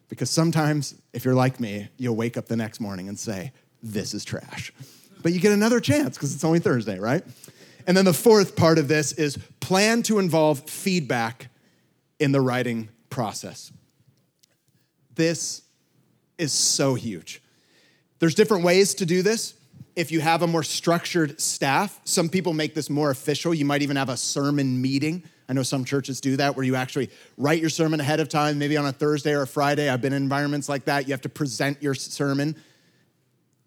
Because 0.10 0.30
sometimes, 0.30 0.96
if 1.12 1.26
you're 1.26 1.34
like 1.34 1.60
me, 1.60 1.90
you'll 1.98 2.16
wake 2.16 2.38
up 2.38 2.48
the 2.48 2.56
next 2.56 2.80
morning 2.80 3.10
and 3.10 3.18
say, 3.18 3.52
this 3.82 4.14
is 4.14 4.24
trash. 4.24 4.72
But 5.22 5.34
you 5.34 5.40
get 5.40 5.52
another 5.52 5.80
chance 5.80 6.18
because 6.18 6.34
it's 6.34 6.44
only 6.44 6.60
Thursday, 6.60 7.00
right? 7.00 7.24
And 7.86 7.98
then 7.98 8.06
the 8.06 8.14
fourth 8.14 8.56
part 8.56 8.78
of 8.78 8.88
this 8.88 9.12
is 9.14 9.38
plan 9.60 10.04
to 10.04 10.20
involve 10.20 10.70
feedback 10.70 11.50
in 12.20 12.32
the 12.32 12.42
writing 12.42 12.90
process. 13.10 13.72
This 15.16 15.63
is 16.44 16.52
so 16.52 16.94
huge. 16.94 17.42
There's 18.20 18.36
different 18.36 18.64
ways 18.64 18.94
to 18.96 19.06
do 19.06 19.22
this. 19.24 19.56
If 19.96 20.12
you 20.12 20.20
have 20.22 20.42
a 20.42 20.48
more 20.48 20.64
structured 20.64 21.40
staff, 21.40 22.00
some 22.04 22.30
people 22.30 22.54
make 22.54 22.76
this 22.76 22.90
more 22.90 23.10
official. 23.10 23.54
You 23.54 23.66
might 23.66 23.82
even 23.82 23.96
have 23.96 24.10
a 24.10 24.18
sermon 24.18 24.82
meeting. 24.82 25.24
I 25.48 25.54
know 25.54 25.64
some 25.64 25.86
churches 25.86 26.20
do 26.22 26.38
that 26.38 26.56
where 26.56 26.66
you 26.66 26.76
actually 26.76 27.10
write 27.38 27.62
your 27.62 27.70
sermon 27.70 28.00
ahead 28.00 28.20
of 28.20 28.30
time, 28.30 28.60
maybe 28.60 28.78
on 28.78 28.86
a 28.86 28.92
Thursday 28.92 29.34
or 29.34 29.44
a 29.44 29.48
Friday. 29.48 29.90
I've 29.90 30.02
been 30.02 30.14
in 30.14 30.24
environments 30.24 30.68
like 30.68 30.86
that. 30.86 31.08
You 31.08 31.14
have 31.14 31.22
to 31.22 31.30
present 31.30 31.82
your 31.82 31.96
sermon 31.96 32.56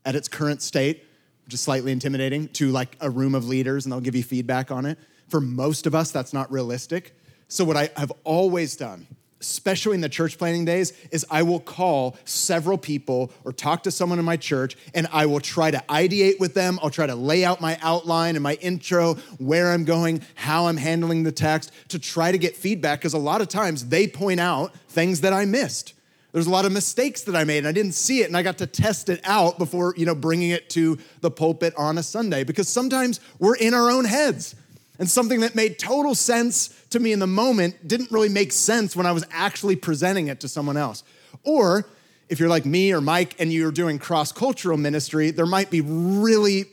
at 0.04 0.14
its 0.14 0.28
current 0.28 0.62
state, 0.62 1.04
which 1.44 1.54
is 1.54 1.60
slightly 1.60 1.92
intimidating, 1.92 2.48
to 2.48 2.70
like 2.70 2.96
a 3.00 3.08
room 3.08 3.34
of 3.34 3.46
leaders 3.48 3.84
and 3.84 3.92
they'll 3.92 4.00
give 4.00 4.16
you 4.16 4.22
feedback 4.22 4.70
on 4.70 4.84
it. 4.84 4.98
For 5.28 5.40
most 5.40 5.86
of 5.86 5.94
us, 5.94 6.10
that's 6.10 6.32
not 6.32 6.50
realistic. 6.50 7.14
So, 7.48 7.64
what 7.64 7.76
I 7.76 7.90
have 7.96 8.12
always 8.24 8.76
done 8.76 9.06
especially 9.40 9.94
in 9.94 10.00
the 10.00 10.08
church 10.08 10.38
planning 10.38 10.64
days, 10.64 10.92
is 11.10 11.26
I 11.30 11.42
will 11.42 11.60
call 11.60 12.16
several 12.24 12.78
people 12.78 13.30
or 13.44 13.52
talk 13.52 13.82
to 13.84 13.90
someone 13.90 14.18
in 14.18 14.24
my 14.24 14.36
church 14.36 14.76
and 14.94 15.06
I 15.12 15.26
will 15.26 15.40
try 15.40 15.70
to 15.70 15.82
ideate 15.88 16.40
with 16.40 16.54
them. 16.54 16.78
I'll 16.82 16.90
try 16.90 17.06
to 17.06 17.14
lay 17.14 17.44
out 17.44 17.60
my 17.60 17.78
outline 17.82 18.36
and 18.36 18.42
my 18.42 18.54
intro, 18.54 19.14
where 19.38 19.72
I'm 19.72 19.84
going, 19.84 20.22
how 20.34 20.66
I'm 20.66 20.76
handling 20.76 21.22
the 21.22 21.32
text 21.32 21.70
to 21.88 21.98
try 21.98 22.32
to 22.32 22.38
get 22.38 22.56
feedback 22.56 23.00
because 23.00 23.14
a 23.14 23.18
lot 23.18 23.40
of 23.40 23.48
times 23.48 23.86
they 23.86 24.06
point 24.06 24.40
out 24.40 24.74
things 24.88 25.20
that 25.20 25.32
I 25.32 25.44
missed. 25.44 25.92
There's 26.32 26.46
a 26.46 26.50
lot 26.50 26.66
of 26.66 26.72
mistakes 26.72 27.22
that 27.22 27.34
I 27.34 27.44
made 27.44 27.58
and 27.58 27.68
I 27.68 27.72
didn't 27.72 27.92
see 27.92 28.20
it 28.20 28.26
and 28.26 28.36
I 28.36 28.42
got 28.42 28.58
to 28.58 28.66
test 28.66 29.08
it 29.08 29.20
out 29.24 29.58
before, 29.58 29.94
you 29.96 30.04
know, 30.04 30.14
bringing 30.14 30.50
it 30.50 30.68
to 30.70 30.98
the 31.20 31.30
pulpit 31.30 31.74
on 31.76 31.98
a 31.98 32.02
Sunday 32.02 32.44
because 32.44 32.68
sometimes 32.68 33.20
we're 33.38 33.56
in 33.56 33.72
our 33.72 33.90
own 33.90 34.04
heads. 34.04 34.54
And 34.98 35.10
something 35.10 35.40
that 35.40 35.54
made 35.54 35.78
total 35.78 36.14
sense 36.14 36.75
to 36.90 37.00
me 37.00 37.12
in 37.12 37.18
the 37.18 37.26
moment 37.26 37.86
didn't 37.86 38.10
really 38.10 38.28
make 38.28 38.52
sense 38.52 38.94
when 38.94 39.06
I 39.06 39.12
was 39.12 39.24
actually 39.30 39.76
presenting 39.76 40.28
it 40.28 40.40
to 40.40 40.48
someone 40.48 40.76
else. 40.76 41.02
Or 41.42 41.86
if 42.28 42.40
you're 42.40 42.48
like 42.48 42.64
me 42.64 42.92
or 42.92 43.00
Mike 43.00 43.34
and 43.38 43.52
you're 43.52 43.72
doing 43.72 43.98
cross 43.98 44.32
cultural 44.32 44.76
ministry, 44.76 45.30
there 45.30 45.46
might 45.46 45.70
be 45.70 45.80
really 45.80 46.66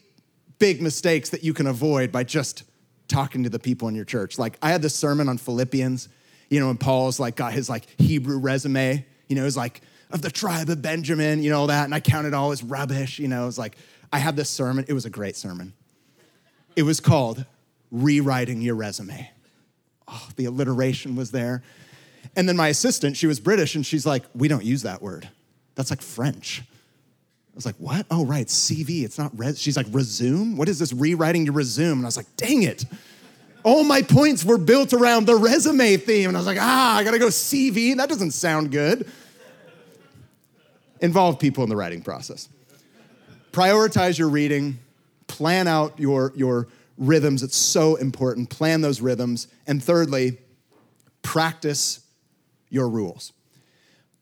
big 0.60 0.82
mistakes 0.82 1.30
that 1.32 1.44
you 1.44 1.54
can 1.54 1.68
avoid 1.68 2.12
by 2.12 2.24
just 2.24 2.64
talking 3.08 3.44
to 3.44 3.50
the 3.50 3.60
people 3.60 3.88
in 3.88 3.96
your 3.96 4.06
church. 4.06 4.40
Like 4.40 4.58
I 4.62 4.70
had 4.70 4.82
this 4.82 4.96
sermon 4.96 5.28
on 5.30 5.38
Philippians, 5.38 6.10
you 6.50 6.60
know, 6.60 6.70
and 6.70 6.80
Paul's 6.80 7.20
like 7.20 7.36
got 7.36 7.54
his 7.54 7.70
like 7.70 7.86
Hebrew 8.00 8.40
resume, 8.40 9.06
you 9.28 9.36
know, 9.36 9.44
he's 9.44 9.58
like 9.58 9.82
of 10.12 10.22
the 10.22 10.32
tribe 10.32 10.70
of 10.70 10.82
Benjamin, 10.82 11.42
you 11.42 11.50
know, 11.50 11.62
all 11.62 11.68
that. 11.68 11.86
And 11.86 11.94
I 11.94 12.00
counted 12.00 12.34
all 12.34 12.52
his 12.52 12.64
rubbish, 12.64 13.20
you 13.20 13.28
know, 13.28 13.44
it 13.44 13.48
was 13.48 13.58
like, 13.58 13.76
I 14.12 14.20
had 14.20 14.36
this 14.36 14.50
sermon. 14.50 14.86
It 14.88 14.94
was 14.94 15.06
a 15.06 15.10
great 15.10 15.36
sermon. 15.36 15.74
It 16.76 16.84
was 16.84 17.00
called 17.00 17.46
rewriting 17.92 18.62
your 18.62 18.76
resume. 18.76 19.30
Oh, 20.14 20.30
the 20.36 20.46
alliteration 20.46 21.16
was 21.16 21.32
there. 21.32 21.64
And 22.36 22.48
then 22.48 22.56
my 22.56 22.68
assistant, 22.68 23.18
she 23.18 23.28
was 23.28 23.40
British, 23.40 23.76
and 23.76 23.86
she's 23.86 24.06
like, 24.06 24.24
We 24.36 24.48
don't 24.48 24.64
use 24.64 24.84
that 24.84 25.02
word. 25.02 25.28
That's 25.76 25.90
like 25.90 26.02
French. 26.02 26.62
I 26.62 27.56
was 27.56 27.66
like, 27.66 27.76
What? 27.78 28.06
Oh, 28.12 28.26
right, 28.26 28.48
CV. 28.48 29.04
It's 29.04 29.18
not 29.18 29.38
res. 29.38 29.60
She's 29.60 29.76
like, 29.76 29.88
Resume? 29.92 30.56
What 30.56 30.70
is 30.70 30.80
this 30.80 30.94
rewriting 30.94 31.46
your 31.46 31.54
resume? 31.54 31.98
And 31.98 32.02
I 32.04 32.06
was 32.06 32.18
like, 32.18 32.36
Dang 32.38 32.64
it. 32.64 32.86
All 33.64 33.84
my 33.84 34.02
points 34.02 34.44
were 34.44 34.58
built 34.58 34.94
around 34.94 35.26
the 35.26 35.36
resume 35.36 35.98
theme. 35.98 36.30
And 36.30 36.38
I 36.38 36.40
was 36.40 36.48
like, 36.48 36.60
Ah, 36.60 36.98
I 36.98 37.04
gotta 37.04 37.20
go 37.20 37.28
CV. 37.28 37.98
That 37.98 38.10
doesn't 38.10 38.32
sound 38.32 38.72
good. 38.72 39.10
Involve 41.02 41.40
people 41.40 41.64
in 41.64 41.70
the 41.70 41.76
writing 41.76 42.02
process. 42.02 42.48
Prioritize 43.52 44.18
your 44.18 44.30
reading, 44.30 44.80
plan 45.28 45.68
out 45.68 46.00
your, 46.00 46.34
your 46.36 46.68
rhythms. 46.98 47.44
It's 47.44 47.58
so 47.58 47.96
important. 47.96 48.50
Plan 48.50 48.82
those 48.82 49.02
rhythms. 49.02 49.48
And 49.68 49.84
thirdly, 49.84 50.38
practice 51.22 52.02
your 52.70 52.90
rules. 52.90 53.34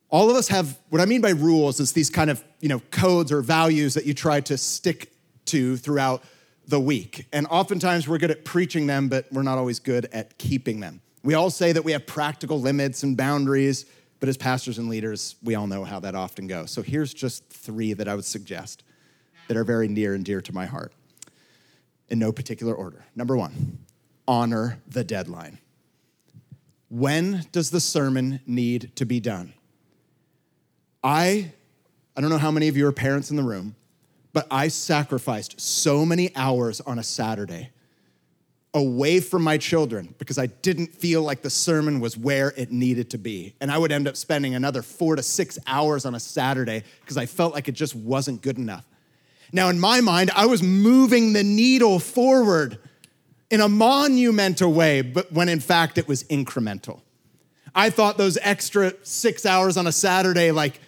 All 0.10 0.30
of 0.30 0.36
us 0.36 0.50
have, 0.50 0.78
what 0.90 1.02
I 1.02 1.06
mean 1.06 1.22
by 1.22 1.30
rules 1.30 1.80
is 1.80 1.94
these 1.94 2.10
kind 2.10 2.30
of, 2.30 2.44
you 2.60 2.70
know, 2.70 2.82
codes 2.92 3.32
or 3.32 3.42
values 3.42 3.94
that 3.94 4.06
you 4.06 4.14
try 4.14 4.42
to 4.42 4.58
stick 4.58 5.12
to 5.46 5.78
throughout 5.78 6.24
the 6.68 6.80
week. 6.80 7.28
And 7.32 7.48
oftentimes 7.48 8.08
we're 8.08 8.18
good 8.18 8.32
at 8.32 8.44
preaching 8.44 8.88
them, 8.88 9.08
but 9.08 9.26
we're 9.32 9.42
not 9.44 9.58
always 9.58 9.80
good 9.80 10.08
at 10.12 10.38
keeping 10.38 10.80
them. 10.80 11.02
We 11.24 11.34
all 11.34 11.50
say 11.50 11.72
that 11.72 11.84
we 11.84 11.94
have 11.94 12.06
practical 12.06 12.60
limits 12.60 13.04
and 13.04 13.16
boundaries, 13.16 13.86
but 14.20 14.28
as 14.28 14.38
pastors 14.38 14.78
and 14.78 14.90
leaders, 14.90 15.36
we 15.44 15.56
all 15.56 15.68
know 15.68 15.84
how 15.84 16.00
that 16.02 16.16
often 16.16 16.48
goes. 16.48 16.72
So 16.72 16.82
here's 16.82 17.14
just 17.14 17.48
three 17.50 17.94
that 17.94 18.08
I 18.08 18.16
would 18.16 18.26
suggest 18.26 18.84
that 19.48 19.56
are 19.56 19.64
very 19.64 19.88
near 19.88 20.14
and 20.14 20.26
dear 20.26 20.42
to 20.42 20.54
my 20.54 20.66
heart 20.66 20.94
in 22.12 22.20
no 22.20 22.32
particular 22.32 22.76
order. 22.76 23.06
Number 23.16 23.36
one, 23.36 23.80
honor 24.28 24.80
the 24.88 25.04
deadline. 25.04 25.58
When 26.90 27.46
does 27.52 27.72
the 27.72 27.80
sermon 27.80 28.42
need 28.46 28.92
to 28.98 29.06
be 29.06 29.20
done? 29.22 29.54
I, 31.04 31.52
I 32.16 32.22
don't 32.22 32.30
know 32.30 32.38
how 32.38 32.52
many 32.52 32.68
of 32.68 32.76
you 32.76 32.86
are 32.86 32.92
parents 32.92 33.32
in 33.32 33.38
the 33.38 33.44
room, 33.44 33.76
but 34.34 34.46
I 34.52 34.68
sacrificed 34.68 35.60
so 35.60 36.06
many 36.06 36.36
hours 36.36 36.82
on 36.82 37.00
a 37.00 37.04
Saturday 37.04 37.70
away 38.74 39.20
from 39.20 39.42
my 39.42 39.58
children 39.58 40.14
because 40.18 40.38
I 40.38 40.46
didn't 40.48 40.94
feel 40.94 41.24
like 41.24 41.42
the 41.42 41.50
sermon 41.50 42.00
was 42.00 42.18
where 42.18 42.54
it 42.56 42.72
needed 42.72 43.10
to 43.12 43.18
be. 43.18 43.56
And 43.60 43.72
I 43.72 43.78
would 43.78 43.92
end 43.92 44.08
up 44.08 44.16
spending 44.16 44.56
another 44.56 44.82
four 44.82 45.16
to 45.16 45.24
six 45.24 45.58
hours 45.66 46.06
on 46.06 46.16
a 46.16 46.20
Saturday 46.20 46.84
because 47.02 47.18
I 47.18 47.26
felt 47.26 47.54
like 47.54 47.68
it 47.68 47.74
just 47.74 47.96
wasn't 47.96 48.42
good 48.42 48.58
enough. 48.58 48.86
Now, 49.54 49.70
in 49.70 49.80
my 49.80 50.02
mind, 50.02 50.32
I 50.36 50.46
was 50.46 50.64
moving 50.64 51.34
the 51.34 51.44
needle 51.44 52.00
forward 52.00 52.78
in 53.50 53.60
a 53.60 53.68
monumental 53.68 54.72
way, 54.72 55.02
but 55.02 55.32
when 55.32 55.50
in 55.50 55.60
fact 55.60 55.98
it 55.98 56.08
was 56.08 56.24
incremental. 56.26 57.02
I 57.76 57.90
thought 57.90 58.18
those 58.18 58.38
extra 58.42 58.94
six 59.04 59.46
hours 59.46 59.78
on 59.78 59.88
a 59.88 59.92
Saturday, 59.92 60.52
like, 60.52 60.80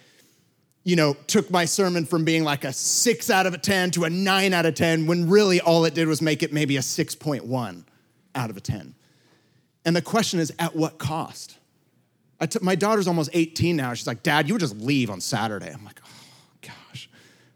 you 0.82 0.96
know, 0.96 1.14
took 1.26 1.50
my 1.50 1.64
sermon 1.66 2.04
from 2.06 2.24
being 2.24 2.44
like 2.44 2.64
a 2.64 2.72
six 2.72 3.30
out 3.30 3.46
of 3.46 3.54
a 3.54 3.58
10 3.58 3.92
to 3.92 4.04
a 4.04 4.10
nine 4.10 4.52
out 4.52 4.66
of 4.66 4.74
10, 4.74 5.06
when 5.06 5.28
really 5.28 5.60
all 5.60 5.84
it 5.84 5.94
did 5.94 6.08
was 6.08 6.20
make 6.22 6.42
it 6.42 6.52
maybe 6.52 6.76
a 6.76 6.80
6.1 6.80 7.84
out 8.34 8.50
of 8.50 8.56
a 8.56 8.60
10. 8.60 8.94
And 9.86 9.96
the 9.96 10.02
question 10.02 10.40
is, 10.40 10.52
at 10.58 10.74
what 10.74 10.98
cost? 10.98 11.58
My 12.60 12.74
daughter's 12.74 13.08
almost 13.08 13.30
18 13.32 13.76
now. 13.76 13.94
She's 13.94 14.06
like, 14.06 14.22
Dad, 14.22 14.48
you 14.48 14.54
would 14.54 14.60
just 14.60 14.76
leave 14.76 15.08
on 15.10 15.20
Saturday. 15.20 15.70
I'm 15.70 15.84
like. 15.84 16.00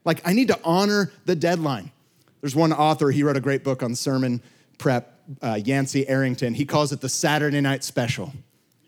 Like, 0.09 0.27
I 0.27 0.33
need 0.33 0.49
to 0.49 0.59
honor 0.65 1.13
the 1.27 1.37
deadline. 1.37 1.91
There's 2.41 2.57
one 2.57 2.73
author, 2.73 3.11
he 3.11 3.23
wrote 3.23 3.37
a 3.37 3.43
great 3.43 3.63
book 3.63 3.83
on 3.83 3.95
sermon 3.95 4.41
prep, 4.79 5.21
uh, 5.43 5.61
Yancey 5.63 6.09
Arrington. 6.09 6.55
He 6.55 6.65
calls 6.65 6.93
it 6.93 7.03
the 7.03 7.11
Saturday 7.11 7.61
Night 7.61 7.85
Special. 7.85 8.33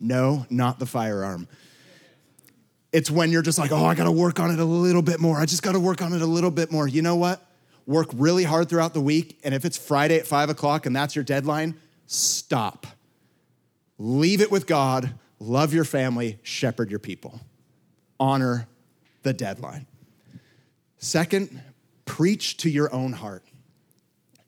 No, 0.00 0.46
not 0.48 0.78
the 0.78 0.87
firearm. 0.87 1.46
It's 2.90 3.11
when 3.11 3.30
you're 3.30 3.42
just 3.42 3.59
like, 3.59 3.70
oh, 3.70 3.85
I 3.85 3.94
gotta 3.94 4.11
work 4.11 4.40
on 4.40 4.50
it 4.50 4.59
a 4.59 4.64
little 4.64 5.02
bit 5.02 5.20
more. 5.20 5.38
I 5.38 5.44
just 5.44 5.62
gotta 5.62 5.78
work 5.78 6.00
on 6.00 6.14
it 6.14 6.22
a 6.22 6.26
little 6.26 6.50
bit 6.50 6.72
more. 6.72 6.88
You 6.88 7.02
know 7.02 7.16
what? 7.16 7.46
Work 7.85 8.09
really 8.14 8.44
hard 8.44 8.70
throughout 8.70 8.94
the 8.94 9.02
week. 9.02 9.38
And 9.44 9.54
if 9.54 9.66
it's 9.66 9.76
Friday 9.76 10.16
at 10.16 10.26
five 10.26 10.48
o'clock 10.48 10.87
and 10.87 10.96
that's 10.96 11.14
your 11.14 11.24
deadline, 11.24 11.78
stop. 12.06 12.87
Leave 13.98 14.40
it 14.40 14.50
with 14.50 14.66
God, 14.66 15.12
love 15.38 15.74
your 15.74 15.85
family, 15.85 16.38
shepherd 16.42 16.88
your 16.88 16.98
people. 16.98 17.40
Honor 18.18 18.68
the 19.22 19.35
deadline. 19.35 19.87
Second, 21.00 21.62
preach 22.04 22.58
to 22.58 22.70
your 22.70 22.94
own 22.94 23.12
heart. 23.12 23.42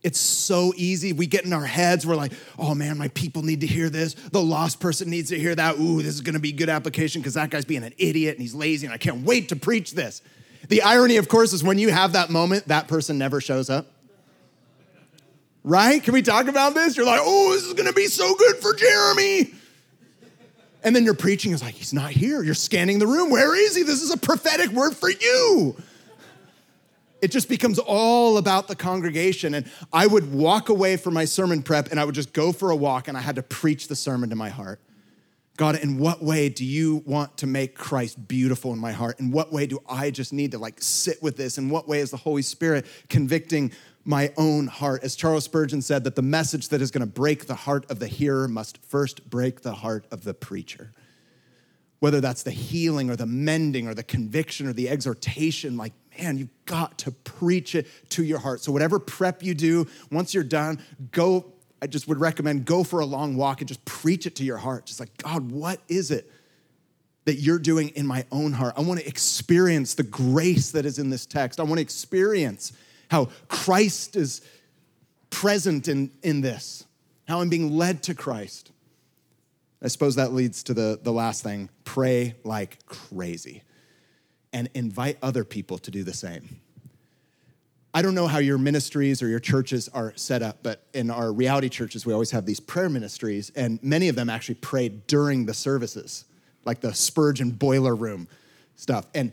It's 0.03 0.19
so 0.19 0.73
easy. 0.77 1.13
We 1.13 1.27
get 1.27 1.45
in 1.45 1.53
our 1.53 1.65
heads. 1.65 2.07
We're 2.07 2.17
like, 2.17 2.33
oh 2.59 2.75
man, 2.75 2.99
my 2.99 3.09
people 3.09 3.43
need 3.43 3.63
to 3.63 3.67
hear 3.67 3.89
this. 3.89 4.15
The 4.15 4.43
lost 4.43 4.79
person 4.79 5.09
needs 5.09 5.31
to 5.31 5.39
hear 5.39 5.55
that. 5.55 5.79
Ooh, 5.79 6.03
this 6.03 6.15
is 6.15 6.21
to 6.21 6.39
be 6.41 6.53
good 6.53 6.69
application 6.69 7.23
because 7.23 7.35
that 7.35 7.51
guy's 7.51 7.65
being 7.65 7.85
an 7.85 7.95
idiot 7.99 8.35
and 8.35 8.43
he's 8.43 8.55
lazy 8.55 8.87
and 8.87 8.93
I 8.93 8.99
can't 8.99 9.25
wait 9.25 9.49
to 9.49 9.57
preach 9.57 9.93
this. 9.93 10.21
The 10.69 10.83
irony, 10.83 11.17
of 11.17 11.29
course, 11.29 11.53
is 11.53 11.65
when 11.65 11.79
you 11.79 11.91
have 11.91 12.13
that 12.13 12.31
moment, 12.31 12.69
that 12.69 12.87
person 12.87 13.17
never 13.17 13.41
shows 13.41 13.71
up. 13.71 13.87
Right? 15.65 16.03
Can 16.03 16.13
we 16.13 16.23
talk 16.23 16.49
about 16.49 16.75
this? 16.75 16.97
You're 16.97 17.07
like, 17.07 17.21
oh, 17.23 17.53
this 17.53 17.63
is 17.63 17.75
to 17.75 17.93
be 17.93 18.07
so 18.07 18.35
good 18.35 18.57
for 18.57 18.75
Jeremy. 18.75 19.55
And 20.85 20.95
then 20.95 21.05
your 21.05 21.15
preaching 21.15 21.53
is 21.53 21.63
like, 21.63 21.75
he's 21.75 21.95
not 21.95 22.11
here. 22.11 22.43
You're 22.43 22.55
scanning 22.55 22.99
the 22.99 23.07
room. 23.07 23.31
Where 23.31 23.57
is 23.57 23.77
he? 23.77 23.85
This 23.85 24.03
is 24.03 24.11
a 24.11 24.19
prophetic 24.19 24.71
word 24.71 24.97
for 24.97 25.09
you 25.09 25.77
it 27.23 27.31
just 27.31 27.49
becomes 27.49 27.79
all 27.79 28.37
about 28.37 28.67
the 28.67 28.75
congregation. 28.75 29.55
And 29.55 29.71
I 29.93 30.09
would 30.09 30.33
walk 30.33 30.69
away 30.69 30.97
from 30.97 31.15
my 31.15 31.25
sermon 31.25 31.63
prep 31.63 31.91
and 31.91 32.01
I 32.01 32.05
would 32.05 32.17
just 32.17 32.33
go 32.33 32.53
for 32.53 32.71
a 32.71 32.77
walk 32.77 33.07
and 33.07 33.17
I 33.17 33.21
had 33.21 33.37
to 33.37 33.43
preach 33.43 33.87
the 33.87 33.97
sermon 33.97 34.31
to 34.31 34.37
my 34.37 34.49
heart. 34.49 34.81
God, 35.57 35.77
in 35.77 35.99
what 35.99 36.23
way 36.23 36.49
do 36.49 36.65
you 36.65 37.03
want 37.07 37.39
to 37.39 37.47
make 37.47 37.77
Christ 37.77 38.27
beautiful 38.27 38.73
in 38.73 38.79
my 38.81 38.91
heart? 38.91 39.21
In 39.21 39.31
what 39.31 39.53
way 39.53 39.67
do 39.67 39.79
I 39.89 40.11
just 40.11 40.33
need 40.33 40.51
to 40.53 40.59
like 40.59 40.83
sit 40.83 41.23
with 41.23 41.37
this? 41.37 41.59
In 41.59 41.71
what 41.71 41.87
way 41.87 42.01
is 42.01 42.11
the 42.11 42.17
Holy 42.17 42.43
Spirit 42.43 42.87
convicting 43.09 43.71
my 44.05 44.33
own 44.37 44.67
heart? 44.67 45.05
As 45.05 45.15
Charles 45.15 45.45
Spurgeon 45.45 45.81
said, 45.81 46.03
that 46.05 46.17
the 46.17 46.23
message 46.23 46.71
that 46.71 46.83
is 46.83 46.91
going 46.91 47.07
to 47.07 47.13
break 47.13 47.47
the 47.47 47.55
heart 47.55 47.89
of 47.89 48.01
the 48.01 48.09
hearer 48.09 48.49
must 48.49 48.83
first 48.83 49.31
break 49.31 49.61
the 49.61 49.75
heart 49.75 50.07
of 50.11 50.25
the 50.25 50.35
preacher. 50.35 50.91
Whether 52.01 52.21
that's 52.21 52.43
the 52.43 52.51
healing 52.51 53.11
or 53.11 53.15
the 53.15 53.27
mending 53.27 53.87
or 53.87 53.95
the 53.95 54.03
conviction 54.03 54.67
or 54.67 54.73
the 54.73 54.89
exhortation, 54.89 55.77
like 55.77 55.93
man, 56.19 56.39
you've 56.39 56.65
got 56.67 56.99
to 56.99 57.11
preach 57.11 57.75
it 57.75 57.87
to 58.11 58.25
your 58.25 58.39
heart. 58.39 58.61
So, 58.61 58.73
whatever 58.73 58.99
prep 58.99 59.43
you 59.43 59.55
do, 59.55 59.87
once 60.11 60.35
you're 60.35 60.45
done, 60.45 60.81
go. 61.11 61.53
I 61.81 61.89
just 61.89 62.07
would 62.07 62.21
recommend 62.21 62.65
go 62.65 62.85
for 62.85 63.01
a 63.01 63.05
long 63.05 63.37
walk 63.37 63.61
and 63.61 63.67
just 63.67 63.85
preach 63.85 64.25
it 64.27 64.37
to 64.37 64.45
your 64.45 64.59
heart. 64.59 64.87
Just 64.87 65.01
like, 65.01 65.17
God, 65.17 65.51
what 65.51 65.81
is 65.89 66.13
it 66.13 66.31
that 67.25 67.37
you're 67.37 67.59
doing 67.59 67.89
in 67.91 68.07
my 68.07 68.25
own 68.31 68.53
heart? 68.53 68.75
I 68.77 68.83
want 68.83 69.01
to 69.01 69.07
experience 69.09 69.95
the 69.95 70.05
grace 70.05 70.71
that 70.73 70.87
is 70.87 71.01
in 71.01 71.11
this 71.11 71.27
text. 71.27 71.59
I 71.59 71.65
want 71.65 71.79
to 71.79 71.83
experience 71.83 72.73
how 73.11 73.31
Christ 73.49 74.15
is 74.15 74.43
present 75.31 75.89
in, 75.89 76.13
in 76.23 76.41
this, 76.41 76.85
how 77.27 77.41
I'm 77.41 77.49
being 77.49 77.77
led 77.77 78.05
to 78.05 78.15
Christ. 78.15 78.71
I 79.83 79.89
suppose 79.89 80.15
that 80.15 80.33
leads 80.33 80.63
to 80.65 80.75
the, 80.75 81.01
the 81.03 81.13
last 81.13 81.43
thing 81.43 81.69
pray 81.85 82.37
like 82.45 82.87
crazy 82.87 83.63
and 84.53 84.69
invite 84.75 85.19
other 85.23 85.45
people 85.45 85.79
to 85.79 85.91
do 85.91 86.05
the 86.05 86.15
same. 86.15 86.61
I 87.95 88.01
don't 88.01 88.15
know 88.15 88.27
how 88.27 88.39
your 88.39 88.57
ministries 88.57 89.23
or 89.23 89.29
your 89.29 89.41
churches 89.41 89.89
are 89.91 90.15
set 90.17 90.43
up, 90.43 90.59
but 90.63 90.87
in 90.95 91.11
our 91.11 91.31
reality 91.31 91.69
churches, 91.69 92.07
we 92.07 92.13
always 92.13 92.31
have 92.31 92.47
these 92.47 92.61
prayer 92.61 92.89
ministries, 92.89 93.51
and 93.55 93.79
many 93.83 94.09
of 94.09 94.17
them 94.17 94.31
actually 94.31 94.55
pray 94.57 94.89
during 94.89 95.45
the 95.45 95.53
services, 95.53 96.25
like 96.65 96.81
the 96.81 96.95
Spurgeon 96.95 97.51
boiler 97.51 97.95
room 97.95 98.29
stuff. 98.77 99.07
And 99.15 99.33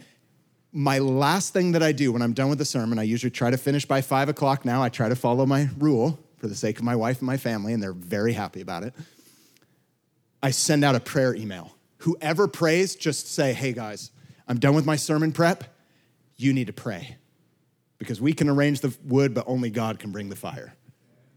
my 0.73 0.99
last 0.99 1.53
thing 1.53 1.71
that 1.71 1.81
I 1.81 1.93
do 1.93 2.11
when 2.11 2.21
I'm 2.21 2.33
done 2.33 2.49
with 2.49 2.57
the 2.57 2.65
sermon, 2.65 2.99
I 2.99 3.03
usually 3.03 3.31
try 3.31 3.49
to 3.49 3.57
finish 3.57 3.85
by 3.85 4.01
five 4.01 4.27
o'clock 4.27 4.65
now. 4.65 4.83
I 4.83 4.89
try 4.89 5.07
to 5.07 5.15
follow 5.15 5.45
my 5.45 5.69
rule 5.77 6.19
for 6.37 6.47
the 6.47 6.55
sake 6.55 6.79
of 6.79 6.83
my 6.83 6.95
wife 6.95 7.19
and 7.19 7.27
my 7.27 7.37
family, 7.37 7.73
and 7.73 7.81
they're 7.81 7.93
very 7.93 8.33
happy 8.33 8.59
about 8.59 8.83
it. 8.83 8.93
I 10.43 10.51
send 10.51 10.83
out 10.83 10.95
a 10.95 10.99
prayer 10.99 11.33
email. 11.33 11.75
Whoever 11.99 12.47
prays, 12.47 12.95
just 12.95 13.33
say, 13.33 13.53
hey 13.53 13.73
guys, 13.73 14.11
I'm 14.49 14.59
done 14.59 14.73
with 14.73 14.85
my 14.85 14.95
sermon 14.95 15.31
prep. 15.31 15.63
You 16.35 16.53
need 16.53 16.67
to 16.67 16.73
pray 16.73 17.17
because 17.99 18.19
we 18.19 18.33
can 18.33 18.49
arrange 18.49 18.81
the 18.81 18.95
wood, 19.05 19.33
but 19.33 19.45
only 19.47 19.69
God 19.69 19.99
can 19.99 20.11
bring 20.11 20.29
the 20.29 20.35
fire. 20.35 20.75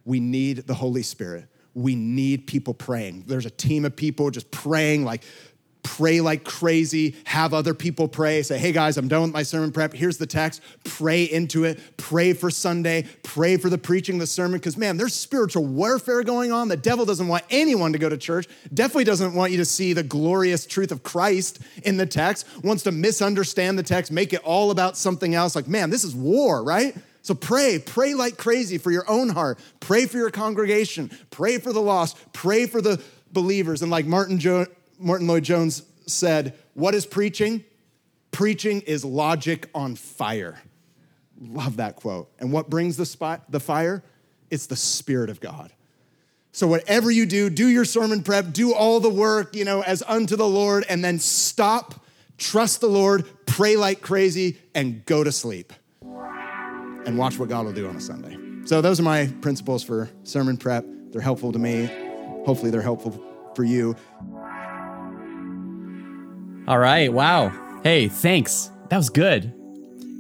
We 0.05 0.19
need 0.19 0.67
the 0.67 0.75
Holy 0.75 1.03
Spirit. 1.03 1.47
We 1.75 1.95
need 1.95 2.47
people 2.47 2.75
praying. 2.75 3.25
There's 3.27 3.47
a 3.47 3.51
team 3.51 3.85
of 3.85 3.95
people 3.95 4.31
just 4.31 4.51
praying 4.51 5.05
like 5.05 5.25
pray 5.83 6.21
like 6.21 6.45
crazy, 6.45 7.17
have 7.25 7.53
other 7.53 7.75
people 7.75 8.09
pray, 8.09 8.43
say, 8.43 8.59
hey 8.59 8.73
guys, 8.73 8.97
I'm 8.97 9.09
done 9.09 9.23
with 9.23 9.33
my 9.33 9.43
sermon 9.43 9.73
prep. 9.73 9.93
Here's 9.93 10.19
the 10.19 10.27
text. 10.27 10.63
Pray 10.85 11.25
into 11.25 11.65
it. 11.65 11.79
Pray 11.97 12.33
for 12.33 12.51
Sunday. 12.51 13.07
Pray 13.23 13.57
for 13.57 13.69
the 13.69 13.79
preaching 13.79 14.19
the 14.19 14.27
sermon. 14.27 14.59
Because, 14.59 14.77
man, 14.77 14.97
there's 14.97 15.15
spiritual 15.15 15.65
warfare 15.65 16.23
going 16.23 16.53
on. 16.53 16.69
The 16.69 16.77
devil 16.77 17.05
doesn't 17.05 17.29
want 17.29 17.45
anyone 17.51 17.93
to 17.93 17.99
go 17.99 18.09
to 18.09 18.17
church, 18.17 18.47
definitely 18.73 19.05
doesn't 19.05 19.35
want 19.35 19.53
you 19.53 19.59
to 19.59 19.65
see 19.65 19.93
the 19.93 20.03
glorious 20.03 20.67
truth 20.67 20.93
of 20.93 21.03
Christ 21.03 21.61
in 21.85 21.97
the 21.97 22.07
text, 22.07 22.47
wants 22.63 22.85
to 22.85 22.93
misunderstand 22.93 23.79
the 23.79 23.83
text, 23.83 24.13
make 24.13 24.33
it 24.33 24.41
all 24.45 24.71
about 24.71 24.97
something 24.97 25.35
else. 25.35 25.57
Like, 25.57 25.69
man, 25.69 25.91
this 25.91 26.05
is 26.05 26.15
war, 26.15 26.63
right? 26.63 26.95
So 27.23 27.35
pray, 27.35 27.79
pray 27.79 28.15
like 28.15 28.37
crazy 28.37 28.79
for 28.79 28.91
your 28.91 29.09
own 29.09 29.29
heart. 29.29 29.59
Pray 29.81 30.07
for 30.07 30.17
your 30.17 30.31
congregation. 30.31 31.11
Pray 31.31 31.59
for 31.59 31.73
the 31.73 31.81
lost. 31.81 32.17
Pray 32.33 32.67
for 32.67 32.81
the 32.81 33.01
believers. 33.33 33.81
And 33.83 33.91
like 33.91 34.07
Martin 34.07 34.39
jo- 34.39 34.67
Martyn 35.03 35.27
Lloyd-Jones 35.27 35.83
said, 36.07 36.55
What 36.75 36.95
is 36.95 37.07
preaching? 37.07 37.65
Preaching 38.31 38.81
is 38.83 39.05
logic 39.05 39.69
on 39.75 39.95
fire. 39.95 40.61
Love 41.41 41.77
that 41.77 41.97
quote. 41.97 42.31
And 42.39 42.53
what 42.53 42.71
brings 42.71 42.97
the, 42.97 43.07
spot, 43.07 43.51
the 43.51 43.61
fire? 43.61 44.03
It's 44.51 44.67
the 44.67 44.77
Spirit 44.77 45.29
of 45.31 45.41
God. 45.41 45.73
So, 46.53 46.67
whatever 46.67 47.11
you 47.11 47.25
do, 47.25 47.49
do 47.49 47.67
your 47.69 47.87
sermon 47.87 48.23
prep, 48.23 48.53
do 48.53 48.75
all 48.75 49.01
the 49.01 49.11
work, 49.11 49.57
you 49.57 49.65
know, 49.65 49.83
as 49.83 50.03
unto 50.07 50.37
the 50.37 50.47
Lord, 50.47 50.85
and 50.89 51.03
then 51.03 51.19
stop 51.19 52.03
trust 52.43 52.81
the 52.81 52.89
Lord, 52.89 53.27
pray 53.47 53.77
like 53.77 54.01
crazy, 54.01 54.59
and 54.75 55.05
go 55.07 55.25
to 55.25 55.33
sleep. 55.33 55.73
And 57.05 57.19
watch 57.19 57.39
what 57.39 57.49
God 57.49 57.65
will 57.65 57.73
do 57.73 57.89
on 57.89 57.97
a 57.97 58.01
Sunday. 58.01 58.39
So, 58.67 58.81
those 58.81 59.01
are 59.01 59.03
my 59.03 59.27
principles 59.41 59.83
for 59.83 60.11
sermon 60.25 60.57
prep. 60.57 60.85
They're 61.11 61.21
helpful 61.21 61.53
to 61.53 61.59
me. 61.59 61.87
Hopefully, 62.45 62.71
they're 62.71 62.83
helpful 62.83 63.23
for 63.55 63.65
you. 63.65 63.97
All 66.69 66.79
right. 66.79 67.13
Wow. 67.13 67.51
Hey, 67.83 68.07
thanks. 68.07 68.71
That 68.89 68.97
was 68.97 69.11
good. 69.11 69.53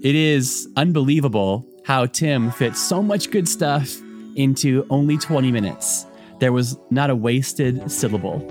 It 0.03 0.17
is 0.17 0.69
unbelievable 0.77 1.65
how 1.85 2.07
Tim 2.07 2.51
fits 2.51 2.81
so 2.81 3.01
much 3.01 3.31
good 3.31 3.49
stuff 3.49 3.97
into 4.35 4.85
only 4.91 5.17
20 5.17 5.53
minutes. 5.53 6.05
There 6.41 6.53
was 6.53 6.77
not 6.91 7.11
a 7.11 7.15
wasted 7.15 7.89
syllable. 7.93 8.43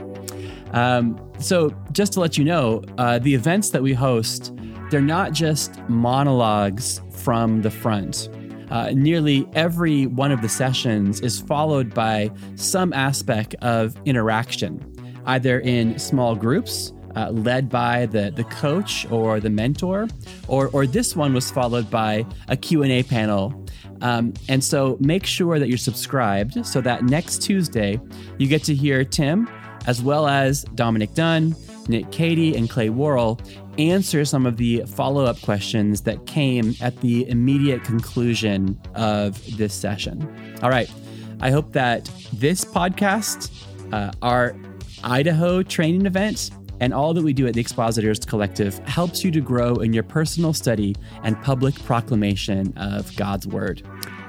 Um, 0.71 1.19
so, 1.39 1.75
just 1.91 2.13
to 2.13 2.21
let 2.21 2.37
you 2.37 2.45
know, 2.45 2.81
uh, 2.97 3.19
the 3.19 3.35
events 3.35 3.71
that 3.71 3.83
we 3.83 3.93
host, 3.93 4.53
they're 4.89 5.01
not 5.01 5.33
just 5.33 5.77
monologues 5.89 7.01
from 7.11 7.61
the 7.61 7.71
front. 7.71 8.29
Uh, 8.69 8.91
nearly 8.91 9.45
every 9.51 10.05
one 10.05 10.31
of 10.31 10.41
the 10.41 10.47
sessions 10.47 11.19
is 11.19 11.41
followed 11.41 11.93
by 11.93 12.31
some 12.55 12.93
aspect 12.93 13.53
of 13.55 13.97
interaction, 14.05 14.81
either 15.25 15.59
in 15.59 15.99
small 15.99 16.37
groups 16.37 16.93
uh, 17.15 17.29
led 17.31 17.69
by 17.69 18.05
the, 18.07 18.31
the 18.35 18.43
coach 18.45 19.09
or 19.11 19.39
the 19.39 19.49
mentor, 19.49 20.07
or, 20.47 20.69
or 20.69 20.85
this 20.85 21.15
one 21.15 21.33
was 21.33 21.49
followed 21.51 21.89
by 21.89 22.25
a 22.47 22.57
Q&A 22.57 23.03
panel. 23.03 23.65
Um, 24.01 24.33
and 24.49 24.63
so 24.63 24.97
make 24.99 25.25
sure 25.25 25.59
that 25.59 25.67
you're 25.67 25.77
subscribed 25.77 26.65
so 26.65 26.81
that 26.81 27.03
next 27.03 27.41
Tuesday 27.41 27.99
you 28.37 28.47
get 28.47 28.63
to 28.63 28.75
hear 28.75 29.03
Tim, 29.03 29.47
as 29.85 30.01
well 30.01 30.27
as 30.27 30.63
Dominic 30.75 31.13
Done, 31.13 31.55
Nick 31.87 32.11
Cady, 32.11 32.55
and 32.55 32.69
Clay 32.69 32.89
Worrell 32.89 33.39
answer 33.77 34.25
some 34.25 34.45
of 34.45 34.57
the 34.57 34.83
follow 34.85 35.25
up 35.25 35.41
questions 35.41 36.01
that 36.01 36.25
came 36.25 36.75
at 36.81 36.99
the 37.01 37.27
immediate 37.29 37.83
conclusion 37.83 38.79
of 38.95 39.57
this 39.57 39.73
session. 39.73 40.27
All 40.61 40.69
right. 40.69 40.91
I 41.39 41.49
hope 41.49 41.71
that 41.73 42.05
this 42.33 42.63
podcast, 42.63 43.51
uh, 43.91 44.11
our 44.21 44.55
Idaho 45.03 45.63
training 45.63 46.05
event, 46.05 46.51
and 46.81 46.93
all 46.93 47.13
that 47.13 47.23
we 47.23 47.31
do 47.31 47.47
at 47.47 47.53
the 47.53 47.61
Expositors 47.61 48.19
Collective 48.19 48.79
helps 48.79 49.23
you 49.23 49.31
to 49.31 49.39
grow 49.39 49.75
in 49.75 49.93
your 49.93 50.03
personal 50.03 50.51
study 50.51 50.95
and 51.23 51.41
public 51.41 51.75
proclamation 51.85 52.73
of 52.75 53.15
God's 53.15 53.47
Word. 53.47 53.83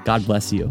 God 0.05 0.25
bless 0.27 0.53
you. 0.53 0.71